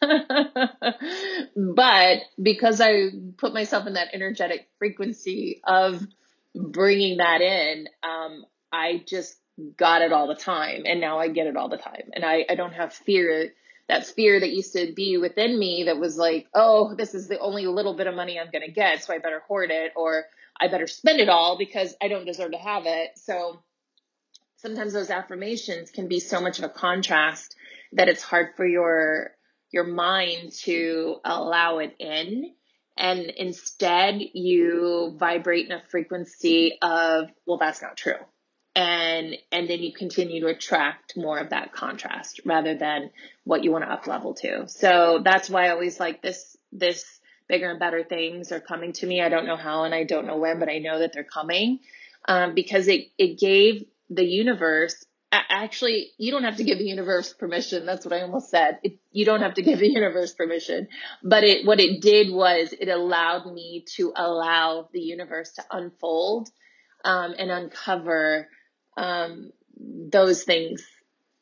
[1.56, 6.06] but because I put myself in that energetic frequency of
[6.54, 9.34] bringing that in, um, I just
[9.78, 12.10] got it all the time and now I get it all the time.
[12.12, 13.54] And I, I don't have fear,
[13.88, 17.38] that fear that used to be within me that was like, oh, this is the
[17.38, 19.02] only little bit of money I'm going to get.
[19.02, 20.26] So I better hoard it or
[20.60, 23.12] I better spend it all because I don't deserve to have it.
[23.16, 23.62] So
[24.56, 27.53] sometimes those affirmations can be so much of a contrast
[27.94, 29.30] that it's hard for your,
[29.70, 32.52] your mind to allow it in.
[32.96, 38.14] And instead you vibrate in a frequency of well that's not true.
[38.76, 43.10] And and then you continue to attract more of that contrast rather than
[43.42, 44.68] what you want to up level to.
[44.68, 47.04] So that's why i always like this this
[47.48, 49.20] bigger and better things are coming to me.
[49.20, 51.80] I don't know how and i don't know when but i know that they're coming
[52.28, 55.04] um, because it it gave the universe
[55.48, 58.98] actually you don't have to give the universe permission that's what i almost said it,
[59.12, 60.88] you don't have to give the universe permission
[61.22, 66.48] but it what it did was it allowed me to allow the universe to unfold
[67.04, 68.48] um, and uncover
[68.96, 70.84] um, those things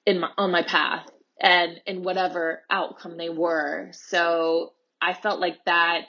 [0.07, 1.09] in my, on my path
[1.41, 3.91] and in whatever outcome they were.
[3.93, 6.03] So I felt like that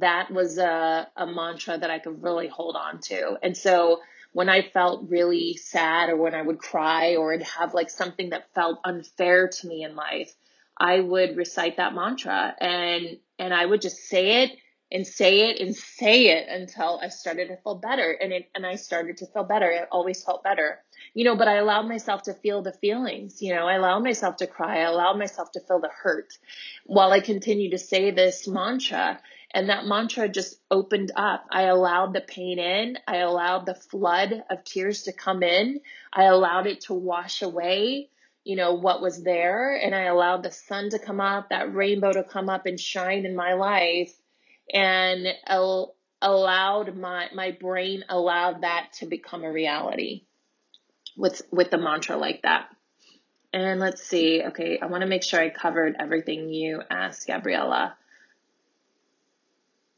[0.00, 3.38] that was a, a mantra that I could really hold on to.
[3.42, 4.00] And so
[4.38, 8.30] when I felt really sad or when I would cry or I'd have like something
[8.30, 10.32] that felt unfair to me in life,
[10.76, 14.52] I would recite that mantra and and I would just say it
[14.92, 18.12] and say it and say it until I started to feel better.
[18.12, 19.68] And it, and I started to feel better.
[19.72, 20.78] It always felt better,
[21.14, 24.36] you know, but I allowed myself to feel the feelings, you know, I allowed myself
[24.36, 24.78] to cry.
[24.78, 26.28] I allowed myself to feel the hurt
[26.86, 29.20] while I continued to say this mantra.
[29.52, 31.46] And that mantra just opened up.
[31.50, 32.98] I allowed the pain in.
[33.06, 35.80] I allowed the flood of tears to come in.
[36.12, 38.10] I allowed it to wash away
[38.44, 39.76] you know, what was there.
[39.76, 43.26] And I allowed the sun to come up, that rainbow to come up and shine
[43.26, 44.14] in my life
[44.72, 50.24] and al- allowed my my brain allowed that to become a reality
[51.16, 52.68] with with the mantra like that.
[53.52, 54.42] And let's see.
[54.42, 57.96] Okay, I want to make sure I covered everything you asked, Gabriella.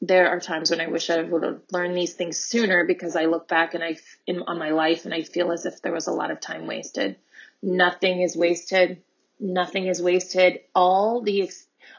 [0.00, 3.26] There are times when I wish I would have learned these things sooner because I
[3.26, 6.06] look back and I in on my life and I feel as if there was
[6.06, 7.16] a lot of time wasted.
[7.62, 9.02] Nothing is wasted.
[9.38, 10.60] Nothing is wasted.
[10.74, 11.50] All the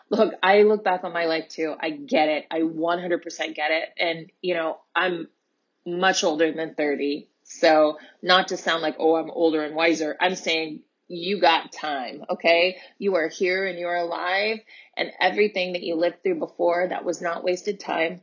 [0.09, 1.73] Look, I look back on my life too.
[1.79, 2.45] I get it.
[2.51, 3.89] I 100% get it.
[3.97, 5.29] And, you know, I'm
[5.85, 7.29] much older than 30.
[7.43, 10.17] So, not to sound like, oh, I'm older and wiser.
[10.19, 10.81] I'm saying
[11.11, 12.77] you got time, okay?
[12.97, 14.59] You are here and you're alive,
[14.95, 18.21] and everything that you lived through before that was not wasted time.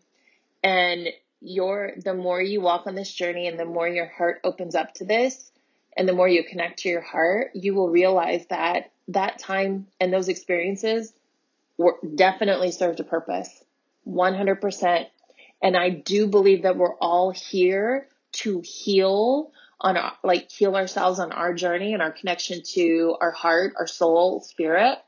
[0.63, 1.09] And
[1.41, 4.93] your the more you walk on this journey and the more your heart opens up
[4.95, 5.53] to this
[5.97, 10.13] and the more you connect to your heart, you will realize that that time and
[10.13, 11.13] those experiences
[11.77, 13.65] were definitely served a purpose.
[14.07, 15.07] 100%.
[15.63, 21.19] And I do believe that we're all here to heal on our, like heal ourselves
[21.19, 24.99] on our journey and our connection to our heart, our soul, spirit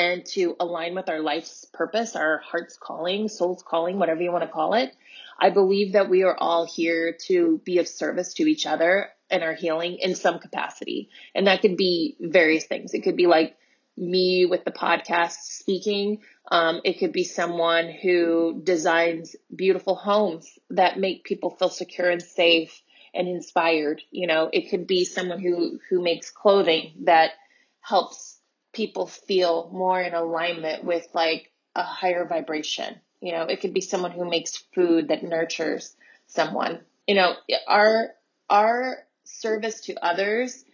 [0.00, 4.44] and to align with our life's purpose, our heart's calling, soul's calling, whatever you want
[4.44, 4.94] to call it.
[5.38, 9.42] I believe that we are all here to be of service to each other and
[9.42, 11.10] our healing in some capacity.
[11.34, 12.94] And that could be various things.
[12.94, 13.56] It could be like
[13.96, 16.20] me with the podcast speaking.
[16.50, 22.22] Um, it could be someone who designs beautiful homes that make people feel secure and
[22.22, 22.82] safe
[23.14, 24.02] and inspired.
[24.10, 27.32] You know, it could be someone who, who makes clothing that
[27.80, 28.38] helps
[28.72, 33.00] people feel more in alignment with like a higher vibration.
[33.20, 35.94] You know, it could be someone who makes food that nurtures
[36.26, 36.80] someone.
[37.06, 37.34] You know,
[37.66, 38.10] our
[38.48, 40.64] our service to others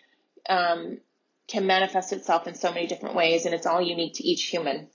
[0.48, 0.98] um,
[1.48, 4.88] can manifest itself in so many different ways, and it's all unique to each human.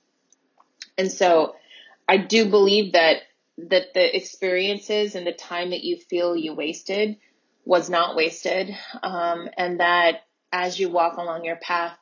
[0.98, 1.56] And so,
[2.08, 3.18] I do believe that
[3.58, 7.18] that the experiences and the time that you feel you wasted
[7.66, 11.98] was not wasted, um, and that as you walk along your path,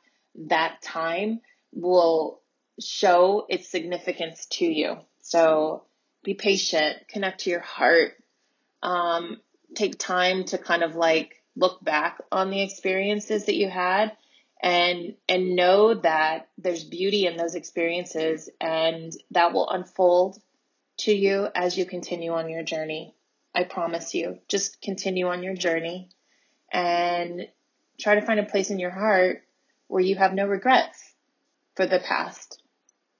[0.48, 1.40] that time
[1.72, 2.40] will
[2.80, 4.96] show its significance to you.
[5.20, 5.84] So
[6.22, 8.12] be patient, connect to your heart,
[8.82, 9.40] um,
[9.74, 14.12] take time to kind of like look back on the experiences that you had
[14.62, 20.38] and and know that there's beauty in those experiences and that will unfold
[20.98, 23.14] to you as you continue on your journey.
[23.54, 24.38] I promise you.
[24.48, 26.08] Just continue on your journey
[26.72, 27.48] and
[27.98, 29.42] try to find a place in your heart
[29.88, 31.14] where you have no regrets
[31.74, 32.62] for the past.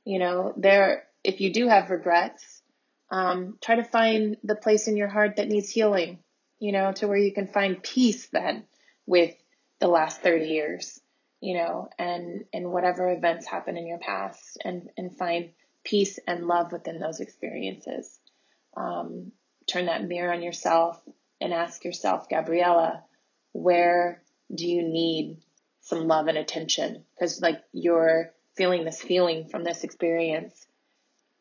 [0.05, 2.63] You know, there, if you do have regrets,
[3.11, 6.21] um, try to find the place in your heart that needs healing,
[6.59, 8.65] you know, to where you can find peace then
[9.07, 9.35] with
[9.81, 11.01] the last 30 years,
[11.41, 15.51] you know, and, and whatever events happen in your past and, and find
[15.83, 18.21] peace and love within those experiences.
[18.77, 19.33] Um,
[19.71, 21.01] turn that mirror on yourself
[21.41, 23.05] and ask yourself, Gabriella,
[23.53, 24.23] where
[24.55, 25.39] do you need
[25.81, 27.05] some love and attention?
[27.15, 30.67] Because like you're feeling this feeling from this experience.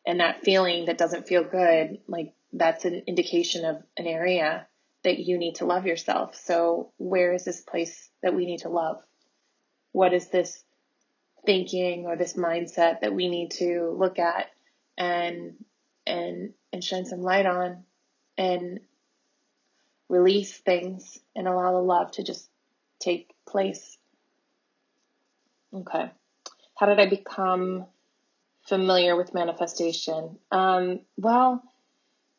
[0.06, 4.66] And that feeling that doesn't feel good like that's an indication of an area
[5.04, 6.34] that you need to love yourself.
[6.34, 9.02] So where is this place that we need to love?
[9.92, 10.62] What is this
[11.44, 14.46] thinking or this mindset that we need to look at
[14.96, 15.54] and
[16.06, 17.84] and and shine some light on
[18.40, 18.80] and
[20.08, 22.48] release things and allow the love to just
[22.98, 23.98] take place
[25.72, 26.10] Okay.
[26.76, 27.86] How did I become
[28.66, 30.38] familiar with manifestation?
[30.50, 31.62] Um, well,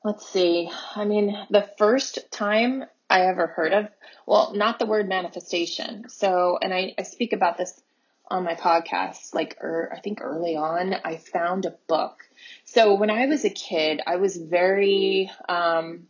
[0.03, 0.69] let's see.
[0.95, 3.87] I mean, the first time I ever heard of,
[4.25, 6.09] well, not the word manifestation.
[6.09, 7.81] So, and I, I speak about this
[8.31, 12.23] on my podcast, like, er, I think early on, I found a book.
[12.63, 16.07] So when I was a kid, I was very, um,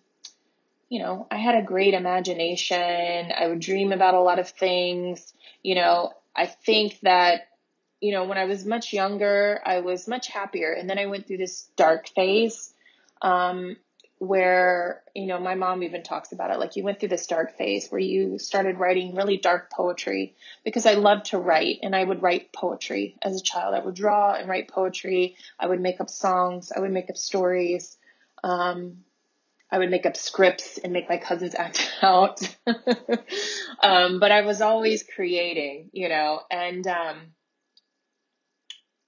[0.87, 3.31] you know, I had a great imagination.
[3.35, 5.33] I would dream about a lot of things.
[5.63, 7.47] You know, I think that,
[7.99, 10.71] you know, when I was much younger, I was much happier.
[10.73, 12.71] And then I went through this dark phase
[13.21, 13.77] um,
[14.21, 16.59] where, you know, my mom even talks about it.
[16.59, 20.85] Like you went through this dark phase where you started writing really dark poetry because
[20.85, 23.73] I loved to write and I would write poetry as a child.
[23.73, 25.37] I would draw and write poetry.
[25.59, 26.71] I would make up songs.
[26.71, 27.97] I would make up stories.
[28.43, 28.97] Um,
[29.71, 32.41] I would make up scripts and make my cousins act out.
[33.81, 37.17] um, but I was always creating, you know, and um,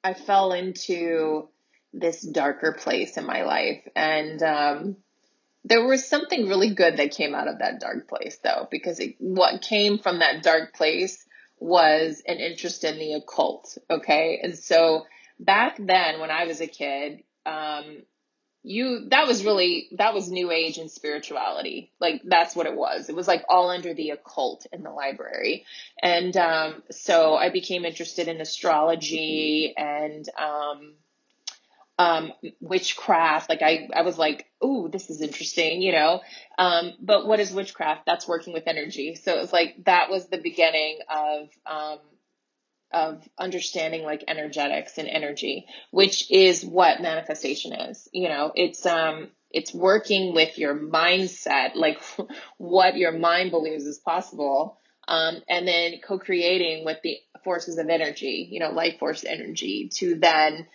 [0.04, 1.50] I fell into
[1.94, 3.88] this darker place in my life.
[3.96, 4.98] And um,
[5.64, 9.16] there was something really good that came out of that dark place, though, because it,
[9.20, 11.26] what came from that dark place
[11.60, 13.78] was an interest in the occult.
[13.90, 14.40] Okay.
[14.42, 15.06] And so
[15.40, 18.04] back then, when I was a kid, um,
[18.64, 23.10] you that was really that was new age and spirituality like that's what it was
[23.10, 25.66] it was like all under the occult in the library
[26.02, 30.94] and um, so i became interested in astrology and um,
[32.00, 36.22] um, witchcraft like i i was like oh this is interesting you know?
[36.58, 38.06] Um, but what is witchcraft?
[38.06, 39.16] That's working with energy.
[39.16, 42.00] So it was like that was the beginning of um,
[42.92, 48.08] of understanding like energetics and energy, which is what manifestation is.
[48.12, 52.02] You know, it's um it's working with your mindset, like
[52.58, 58.48] what your mind believes is possible, um, and then co-creating with the forces of energy,
[58.50, 60.66] you know, life force energy to then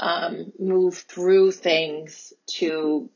[0.00, 3.10] um, move through things to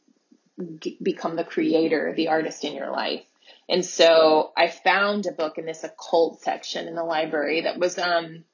[0.80, 3.24] g- become the creator, the artist in your life.
[3.68, 7.99] And so I found a book in this occult section in the library that was,
[7.99, 8.45] um,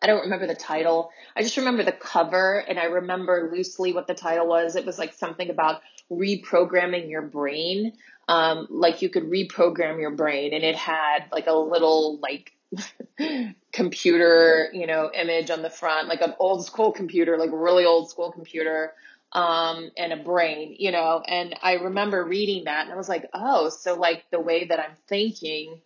[0.00, 1.10] I don't remember the title.
[1.36, 4.74] I just remember the cover and I remember loosely what the title was.
[4.74, 7.92] It was like something about reprogramming your brain.
[8.26, 12.52] Um, like you could reprogram your brain and it had like a little like
[13.72, 18.10] computer, you know, image on the front, like an old school computer, like really old
[18.10, 18.92] school computer,
[19.32, 21.22] um, and a brain, you know.
[21.26, 24.78] And I remember reading that and I was like, oh, so like the way that
[24.78, 25.80] I'm thinking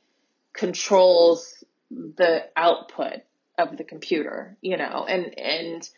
[0.52, 3.22] controls the output
[3.58, 5.88] of the computer, you know, and, and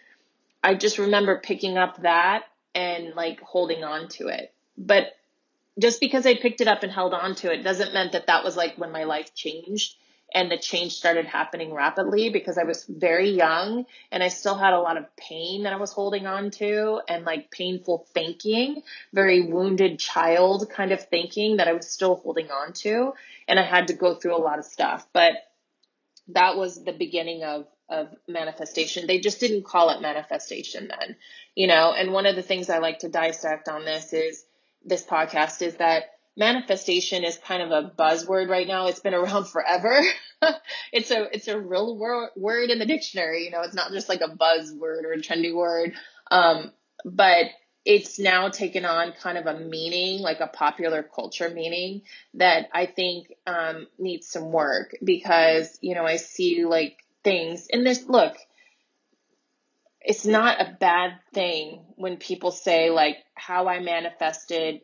[0.63, 4.53] I just remember picking up that and like holding on to it.
[4.77, 5.15] But
[5.79, 8.45] just because I picked it up and held on to it doesn't mean that that
[8.45, 9.95] was like when my life changed
[10.35, 14.75] and the change started happening rapidly because I was very young and I still had
[14.75, 19.43] a lot of pain that I was holding on to and like painful thinking, very
[19.43, 23.15] wounded child kind of thinking that I was still holding on to.
[23.47, 25.07] And I had to go through a lot of stuff.
[25.13, 25.33] But
[26.29, 29.07] that was the beginning of of manifestation.
[29.07, 31.17] They just didn't call it manifestation then,
[31.55, 31.95] you know.
[31.97, 34.45] And one of the things I like to dissect on this is
[34.85, 38.87] this podcast is that manifestation is kind of a buzzword right now.
[38.87, 40.01] It's been around forever.
[40.93, 43.45] it's a it's a real wor- word in the dictionary.
[43.45, 45.95] You know, it's not just like a buzzword or a trendy word.
[46.31, 46.73] Um,
[47.05, 47.47] but
[47.85, 52.03] it's now taken on kind of a meaning, like a popular culture meaning
[52.35, 57.85] that I think um, needs some work because you know I see like things in
[57.85, 58.37] this look.
[60.01, 64.81] It's not a bad thing when people say like how I manifested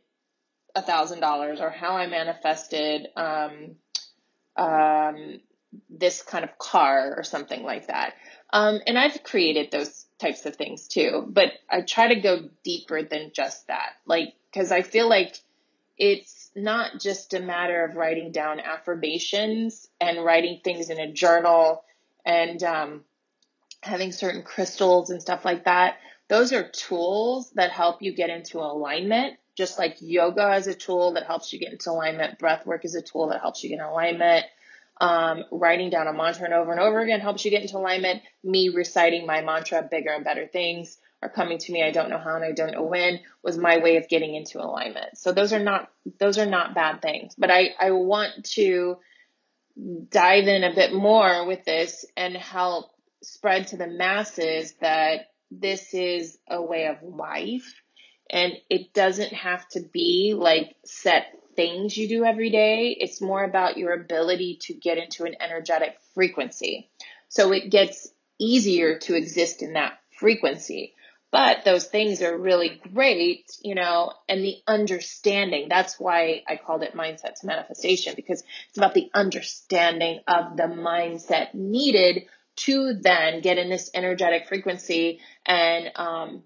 [0.74, 3.76] a thousand dollars or how I manifested um,
[4.56, 5.40] um,
[5.88, 8.14] this kind of car or something like that.
[8.52, 13.02] Um, and I've created those types of things too, but I try to go deeper
[13.02, 13.90] than just that.
[14.06, 15.36] Like, cause I feel like
[15.96, 21.84] it's not just a matter of writing down affirmations and writing things in a journal
[22.24, 23.04] and, um,
[23.82, 25.96] having certain crystals and stuff like that.
[26.28, 29.34] Those are tools that help you get into alignment.
[29.56, 32.94] Just like yoga is a tool that helps you get into alignment, breath work is
[32.94, 34.44] a tool that helps you get in alignment.
[35.00, 38.22] Um, writing down a mantra and over and over again helps you get into alignment.
[38.42, 41.82] Me reciting my mantra, bigger and better things are coming to me.
[41.82, 44.62] I don't know how and I don't know when was my way of getting into
[44.62, 45.18] alignment.
[45.18, 48.98] So those are not, those are not bad things, but I, I want to
[50.10, 52.90] dive in a bit more with this and help
[53.22, 57.82] spread to the masses that this is a way of life
[58.30, 62.96] and it doesn't have to be like set things you do every day.
[62.98, 66.90] It's more about your ability to get into an energetic frequency.
[67.28, 68.08] So it gets
[68.38, 70.94] easier to exist in that frequency.
[71.30, 75.66] But those things are really great, you know, and the understanding.
[75.68, 80.64] That's why I called it mindset to manifestation because it's about the understanding of the
[80.64, 86.44] mindset needed to then get in this energetic frequency and um,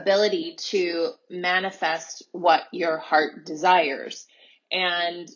[0.00, 4.26] ability to manifest what your heart desires.
[4.70, 5.28] And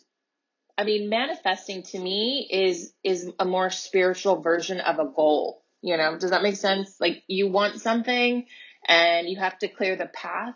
[0.77, 5.63] I mean, manifesting to me is is a more spiritual version of a goal.
[5.81, 6.95] You know, does that make sense?
[6.99, 8.45] Like you want something,
[8.87, 10.55] and you have to clear the path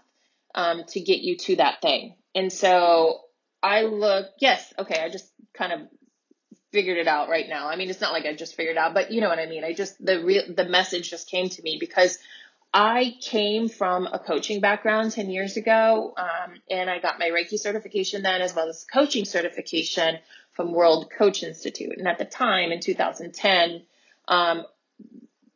[0.55, 2.15] um, to get you to that thing.
[2.33, 3.19] And so
[3.61, 5.81] I look, yes, okay, I just kind of
[6.71, 7.69] figured it out right now.
[7.69, 9.63] I mean, it's not like I just figured out, but you know what I mean.
[9.63, 12.17] I just the real the message just came to me because
[12.79, 17.57] I came from a coaching background 10 years ago, um, and I got my Reiki
[17.57, 20.19] certification then, as well as coaching certification
[20.51, 21.97] from World Coach Institute.
[21.97, 23.81] And at the time, in 2010,
[24.27, 24.63] um,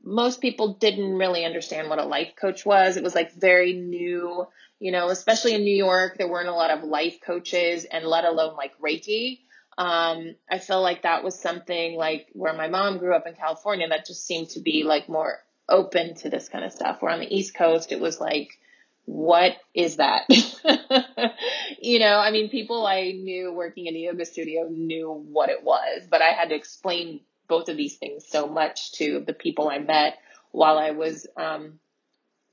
[0.04, 2.98] most people didn't really understand what a life coach was.
[2.98, 4.48] It was like very new,
[4.80, 8.26] you know, especially in New York, there weren't a lot of life coaches and let
[8.26, 9.42] alone like Reiki.
[9.78, 13.88] Um, I feel like that was something like where my mom grew up in California
[13.90, 15.38] that just seemed to be like more
[15.72, 17.02] open to this kind of stuff.
[17.02, 18.60] Where on the East Coast, it was like,
[19.06, 20.26] what is that?
[21.82, 25.64] you know, I mean, people I knew working in a yoga studio knew what it
[25.64, 29.70] was, but I had to explain both of these things so much to the people
[29.70, 30.18] I met
[30.52, 31.80] while I was um,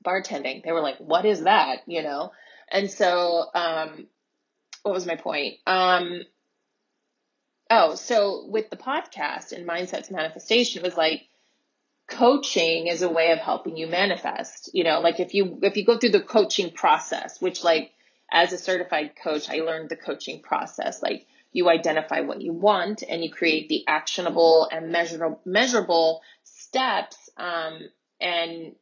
[0.05, 0.63] bartending.
[0.63, 1.81] They were like, what is that?
[1.85, 2.31] You know?
[2.71, 4.07] And so, um,
[4.83, 5.55] what was my point?
[5.65, 6.21] Um,
[7.69, 11.23] oh, so with the podcast and mindset to manifestation, it was like,
[12.09, 15.85] coaching is a way of helping you manifest you know like if you if you
[15.85, 17.91] go through the coaching process which like
[18.31, 21.01] as a certified coach i learned the coaching process.
[21.01, 27.29] Like you identify what you want and you create the actionable and measurable measurable steps
[27.37, 27.79] um,
[28.19, 28.75] and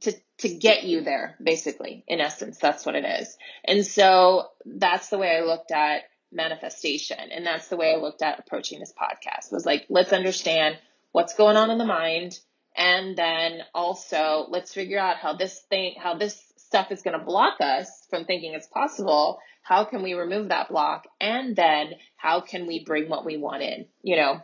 [0.00, 3.36] to to get you there basically in essence that's what it is.
[3.64, 8.22] And so that's the way i looked at manifestation and that's the way i looked
[8.22, 10.76] at approaching this podcast was like let's understand
[11.12, 12.38] what's going on in the mind
[12.76, 17.24] and then also let's figure out how this thing how this stuff is going to
[17.24, 19.38] block us from thinking it's possible.
[19.62, 21.06] How can we remove that block?
[21.20, 24.42] And then how can we bring what we want in you know?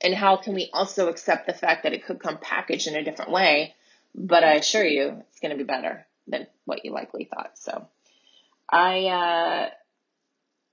[0.00, 3.04] And how can we also accept the fact that it could come packaged in a
[3.04, 3.74] different way?
[4.14, 7.56] But I assure you it's going to be better than what you likely thought.
[7.58, 7.86] So
[8.68, 9.70] I, uh,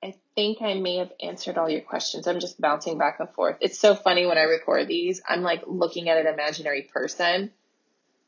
[0.02, 2.28] I think I may have answered all your questions.
[2.28, 3.58] I'm just bouncing back and forth.
[3.60, 5.22] It's so funny when I record these.
[5.28, 7.52] I'm like looking at an imaginary person.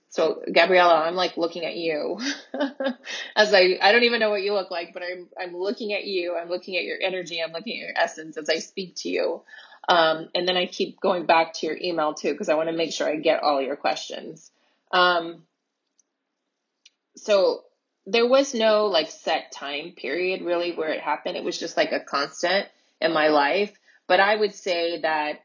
[0.09, 2.19] So Gabriella, I'm like looking at you
[3.35, 6.03] as I I don't even know what you look like, but I'm I'm looking at
[6.03, 6.35] you.
[6.35, 7.41] I'm looking at your energy.
[7.41, 9.41] I'm looking at your essence as I speak to you.
[9.87, 12.75] Um, and then I keep going back to your email too because I want to
[12.75, 14.51] make sure I get all your questions.
[14.91, 15.43] Um,
[17.15, 17.63] so
[18.05, 21.37] there was no like set time period really where it happened.
[21.37, 22.67] It was just like a constant
[22.99, 23.71] in my life.
[24.07, 25.41] But I would say that,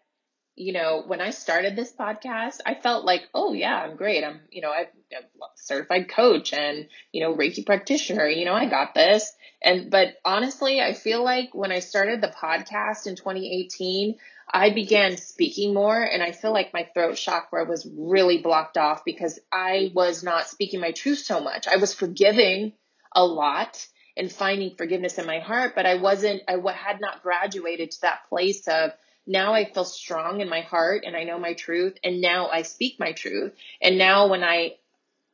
[0.57, 4.25] you know, when I started this podcast, I felt like, oh yeah, I'm great.
[4.25, 5.23] I'm, you know, I'm a
[5.57, 9.33] certified coach and, you know, Reiki practitioner, you know, I got this.
[9.63, 14.17] And, but honestly, I feel like when I started the podcast in 2018,
[14.49, 19.05] I began speaking more and I feel like my throat chakra was really blocked off
[19.05, 21.67] because I was not speaking my truth so much.
[21.67, 22.73] I was forgiving
[23.15, 23.87] a lot
[24.17, 28.29] and finding forgiveness in my heart, but I wasn't, I had not graduated to that
[28.29, 28.93] place of
[29.27, 32.63] now I feel strong in my heart and I know my truth and now I
[32.63, 33.53] speak my truth.
[33.83, 34.77] And now when I,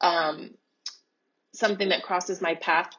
[0.01, 0.55] um,
[1.53, 2.91] something that crosses my path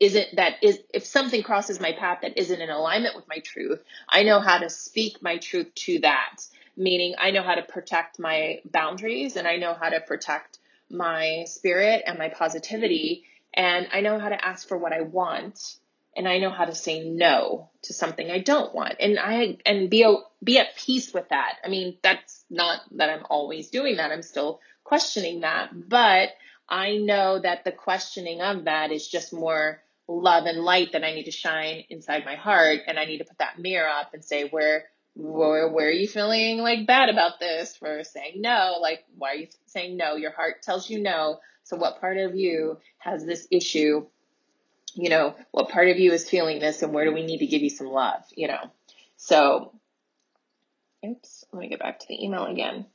[0.00, 3.82] isn't that is if something crosses my path that isn't in alignment with my truth
[4.08, 6.36] i know how to speak my truth to that.
[6.76, 10.58] Meaning i know how to protect my boundaries and i know how to protect
[10.90, 13.24] my spirit and my positivity.
[13.52, 15.76] And i know how to ask for what i want
[16.16, 18.94] and i know how to say no to something i don't want.
[19.00, 20.06] And i and be
[20.42, 21.56] be at peace with that.
[21.64, 24.10] I mean that's not that i'm always doing that.
[24.10, 25.70] I'm still questioning that.
[25.88, 26.30] But
[26.70, 31.14] I know that the questioning of that is just more love and light that I
[31.14, 32.80] need to shine inside my heart.
[32.86, 36.08] And I need to put that mirror up and say, where, where, where are you
[36.08, 38.78] feeling like bad about this for saying no?
[38.80, 40.14] Like, why are you saying no?
[40.16, 41.40] Your heart tells you no.
[41.64, 44.06] So what part of you has this issue?
[44.94, 47.46] You know, what part of you is feeling this and where do we need to
[47.46, 48.22] give you some love?
[48.34, 48.70] You know,
[49.16, 49.72] so,
[51.06, 52.86] oops, let me get back to the email again.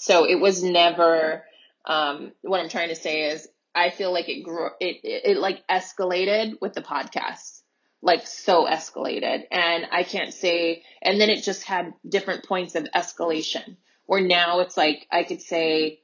[0.00, 1.44] So it was never,
[1.84, 5.36] um, what I'm trying to say is I feel like it grew, it, it, it
[5.36, 7.60] like escalated with the podcast,
[8.00, 9.42] like so escalated.
[9.50, 13.76] And I can't say, and then it just had different points of escalation
[14.06, 16.00] where now it's like, I could say,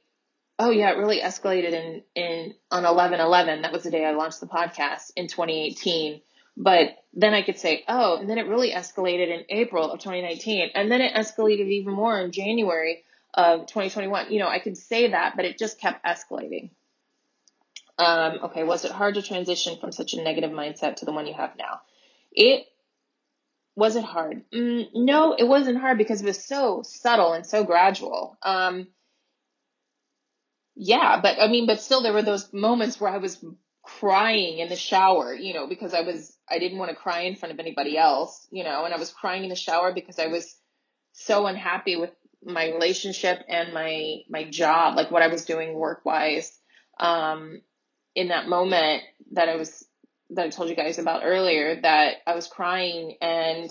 [0.59, 3.63] oh yeah, it really escalated in, in, on 11 11.
[3.63, 6.21] That was the day I launched the podcast in 2018.
[6.55, 10.69] But then I could say, oh, and then it really escalated in April of 2019.
[10.75, 14.31] And then it escalated even more in January of 2021.
[14.31, 16.71] You know, I could say that, but it just kept escalating.
[17.97, 21.25] Um, okay, was it hard to transition from such a negative mindset to the one
[21.25, 21.81] you have now?
[22.31, 22.65] It
[23.75, 24.43] was it hard?
[24.51, 28.37] Mm, no, it wasn't hard because it was so subtle and so gradual.
[28.41, 28.87] Um,
[30.75, 33.43] yeah, but I mean, but still, there were those moments where I was
[33.83, 37.35] crying in the shower, you know, because I was I didn't want to cry in
[37.35, 40.27] front of anybody else, you know, and I was crying in the shower because I
[40.27, 40.55] was
[41.13, 42.11] so unhappy with
[42.43, 46.57] my relationship and my my job, like what I was doing work wise,
[46.99, 47.61] um,
[48.15, 49.85] in that moment that I was
[50.31, 53.69] that I told you guys about earlier, that I was crying and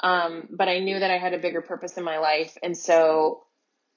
[0.00, 3.44] um, but I knew that I had a bigger purpose in my life, and so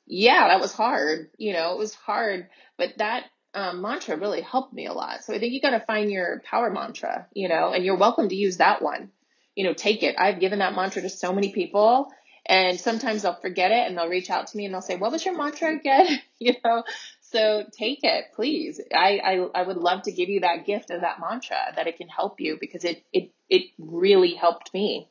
[0.07, 1.29] yeah, that was hard.
[1.37, 2.47] You know, it was hard,
[2.77, 5.23] but that um, mantra really helped me a lot.
[5.23, 8.29] So I think you got to find your power mantra, you know, and you're welcome
[8.29, 9.11] to use that one.
[9.55, 10.15] You know, take it.
[10.17, 12.11] I've given that mantra to so many people
[12.45, 15.11] and sometimes they'll forget it and they'll reach out to me and they'll say, what
[15.11, 16.19] was your mantra again?
[16.39, 16.83] you know,
[17.21, 18.81] so take it, please.
[18.93, 21.97] I, I, I would love to give you that gift of that mantra that it
[21.97, 25.07] can help you because it, it, it really helped me.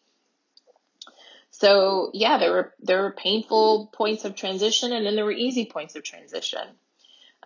[1.50, 5.66] So yeah, there were, there were painful points of transition and then there were easy
[5.66, 6.66] points of transition.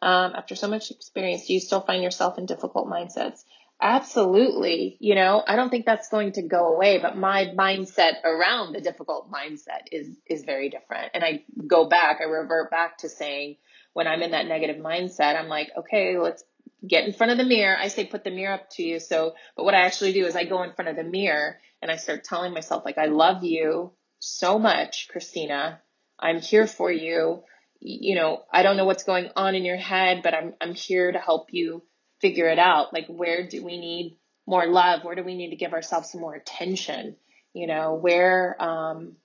[0.03, 3.45] Um, after so much experience, do you still find yourself in difficult mindsets?
[3.81, 4.97] Absolutely.
[5.01, 8.81] You know, I don't think that's going to go away, but my mindset around the
[8.81, 11.11] difficult mindset is, is very different.
[11.15, 13.57] And I go back, I revert back to saying
[13.93, 16.43] when I'm in that negative mindset, I'm like, okay, let's
[16.87, 17.77] get in front of the mirror.
[17.79, 19.01] I say, put the mirror up to you.
[19.01, 21.91] So, but what I actually do is I go in front of the mirror and
[21.91, 25.81] I start telling myself, like, I love you so much, Christina.
[26.19, 27.43] I'm here for you
[27.87, 31.13] you know, I don't know what's going on in your head, but I'm, I'm here
[31.13, 31.83] to help you
[32.21, 32.93] figure it out.
[32.93, 35.05] Like, where do we need more love?
[35.05, 37.17] Where do we need to give ourselves some more attention?
[37.53, 39.17] You know, where, um,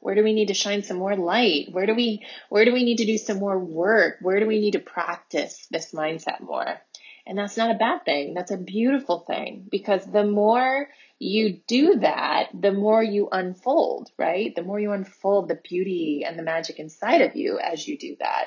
[0.00, 1.68] where do we need to shine some more light?
[1.70, 4.16] Where do we, where do we need to do some more work?
[4.20, 6.80] Where do we need to practice this mindset more?
[7.24, 8.34] And that's not a bad thing.
[8.34, 10.88] That's a beautiful thing because the more
[11.20, 14.52] you do that, the more you unfold, right?
[14.54, 18.16] The more you unfold the beauty and the magic inside of you as you do
[18.18, 18.46] that.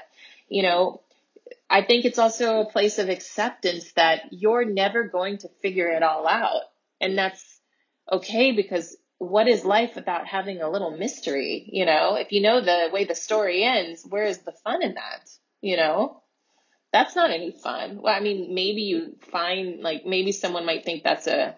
[0.49, 1.01] You know,
[1.70, 6.03] I think it's also a place of acceptance that you're never going to figure it
[6.03, 6.61] all out.
[7.01, 7.43] And that's
[8.11, 11.68] okay because what is life without having a little mystery?
[11.72, 14.93] You know, if you know the way the story ends, where is the fun in
[14.93, 15.30] that?
[15.61, 16.22] You know?
[16.95, 17.99] that's not any fun.
[18.01, 21.57] Well, I mean, maybe you find like maybe someone might think that's a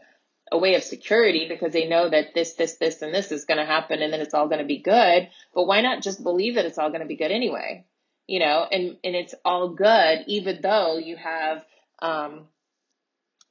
[0.52, 3.58] a way of security because they know that this, this, this, and this is going
[3.58, 5.28] to happen and then it's all going to be good.
[5.54, 7.86] But why not just believe that it's all going to be good anyway?
[8.28, 11.66] You know, and, and it's all good, even though you have,
[12.00, 12.48] um,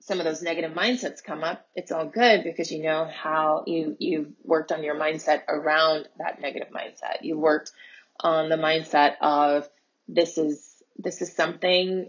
[0.01, 1.67] some of those negative mindsets come up.
[1.75, 6.41] It's all good because you know how you, you've worked on your mindset around that
[6.41, 7.23] negative mindset.
[7.23, 7.73] You worked
[8.21, 9.69] on the mindset of
[10.09, 12.09] this is this is something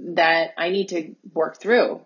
[0.00, 2.00] that I need to work through.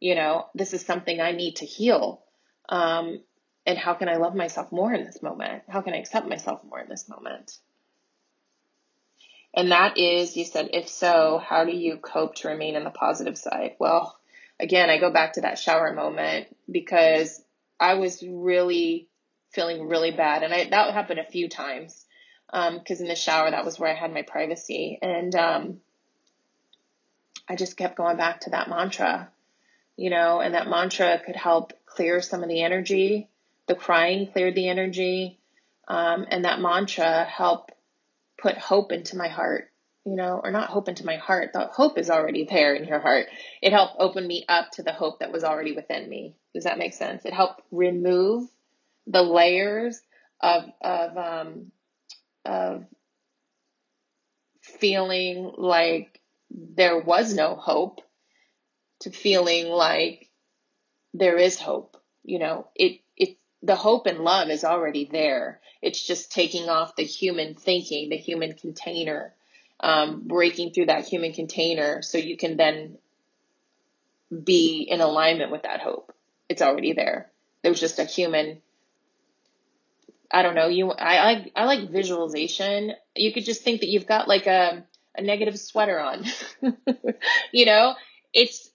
[0.00, 2.22] You know, this is something I need to heal.
[2.68, 3.20] Um,
[3.64, 5.62] and how can I love myself more in this moment?
[5.68, 7.56] How can I accept myself more in this moment?
[9.54, 12.90] And that is, you said, if so, how do you cope to remain on the
[12.90, 13.76] positive side?
[13.78, 14.16] Well,
[14.58, 17.42] again, I go back to that shower moment because
[17.78, 19.08] I was really
[19.50, 20.42] feeling really bad.
[20.42, 22.06] And I, that happened a few times
[22.52, 25.80] because um, in the shower that was where I had my privacy, and um,
[27.48, 29.30] I just kept going back to that mantra,
[29.96, 33.28] you know, and that mantra could help clear some of the energy.
[33.68, 35.38] The crying cleared the energy,
[35.88, 37.71] um, and that mantra helped
[38.42, 39.70] put hope into my heart,
[40.04, 41.52] you know, or not hope into my heart.
[41.52, 43.28] The hope is already there in your heart.
[43.62, 46.34] It helped open me up to the hope that was already within me.
[46.52, 47.24] Does that make sense?
[47.24, 48.48] It helped remove
[49.06, 50.00] the layers
[50.40, 51.72] of of um,
[52.44, 52.84] of
[54.60, 56.20] feeling like
[56.50, 58.00] there was no hope
[59.00, 60.28] to feeling like
[61.14, 61.96] there is hope.
[62.24, 63.01] You know, it,
[63.62, 65.60] the hope and love is already there.
[65.80, 69.34] It's just taking off the human thinking, the human container,
[69.80, 72.98] um, breaking through that human container so you can then
[74.44, 76.14] be in alignment with that hope.
[76.48, 77.30] It's already there.
[77.62, 78.60] There's just a human
[80.32, 82.92] I don't know, you I like I like visualization.
[83.14, 84.84] You could just think that you've got like a
[85.14, 86.24] a negative sweater on.
[87.52, 87.94] you know,
[88.32, 88.70] it's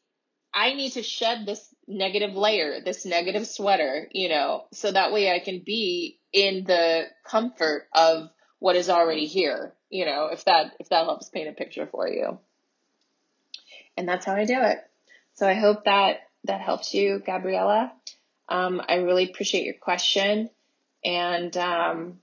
[0.53, 5.31] I need to shed this negative layer, this negative sweater, you know, so that way
[5.31, 8.29] I can be in the comfort of
[8.59, 12.07] what is already here, you know, if that if that helps paint a picture for
[12.07, 12.39] you.
[13.95, 14.79] And that's how I do it.
[15.35, 17.93] So I hope that that helps you, Gabriella.
[18.49, 20.49] Um, I really appreciate your question.
[21.03, 22.19] And um,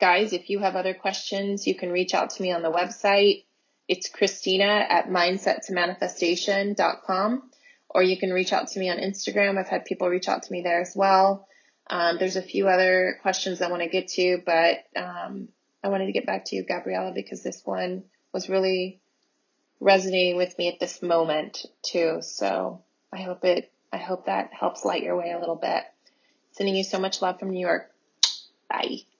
[0.00, 3.44] guys, if you have other questions, you can reach out to me on the website.
[3.88, 7.50] It's Christina at mindsettomanifestation.com,
[7.88, 9.58] or you can reach out to me on Instagram.
[9.58, 11.46] I've had people reach out to me there as well.
[11.88, 15.48] Um, there's a few other questions I want to get to, but um,
[15.84, 19.00] I wanted to get back to you, Gabriella, because this one was really
[19.80, 22.18] resonating with me at this moment too.
[22.22, 22.82] So
[23.12, 25.84] I hope it, I hope that helps light your way a little bit.
[26.52, 27.90] Sending you so much love from New York.
[28.68, 29.15] Bye.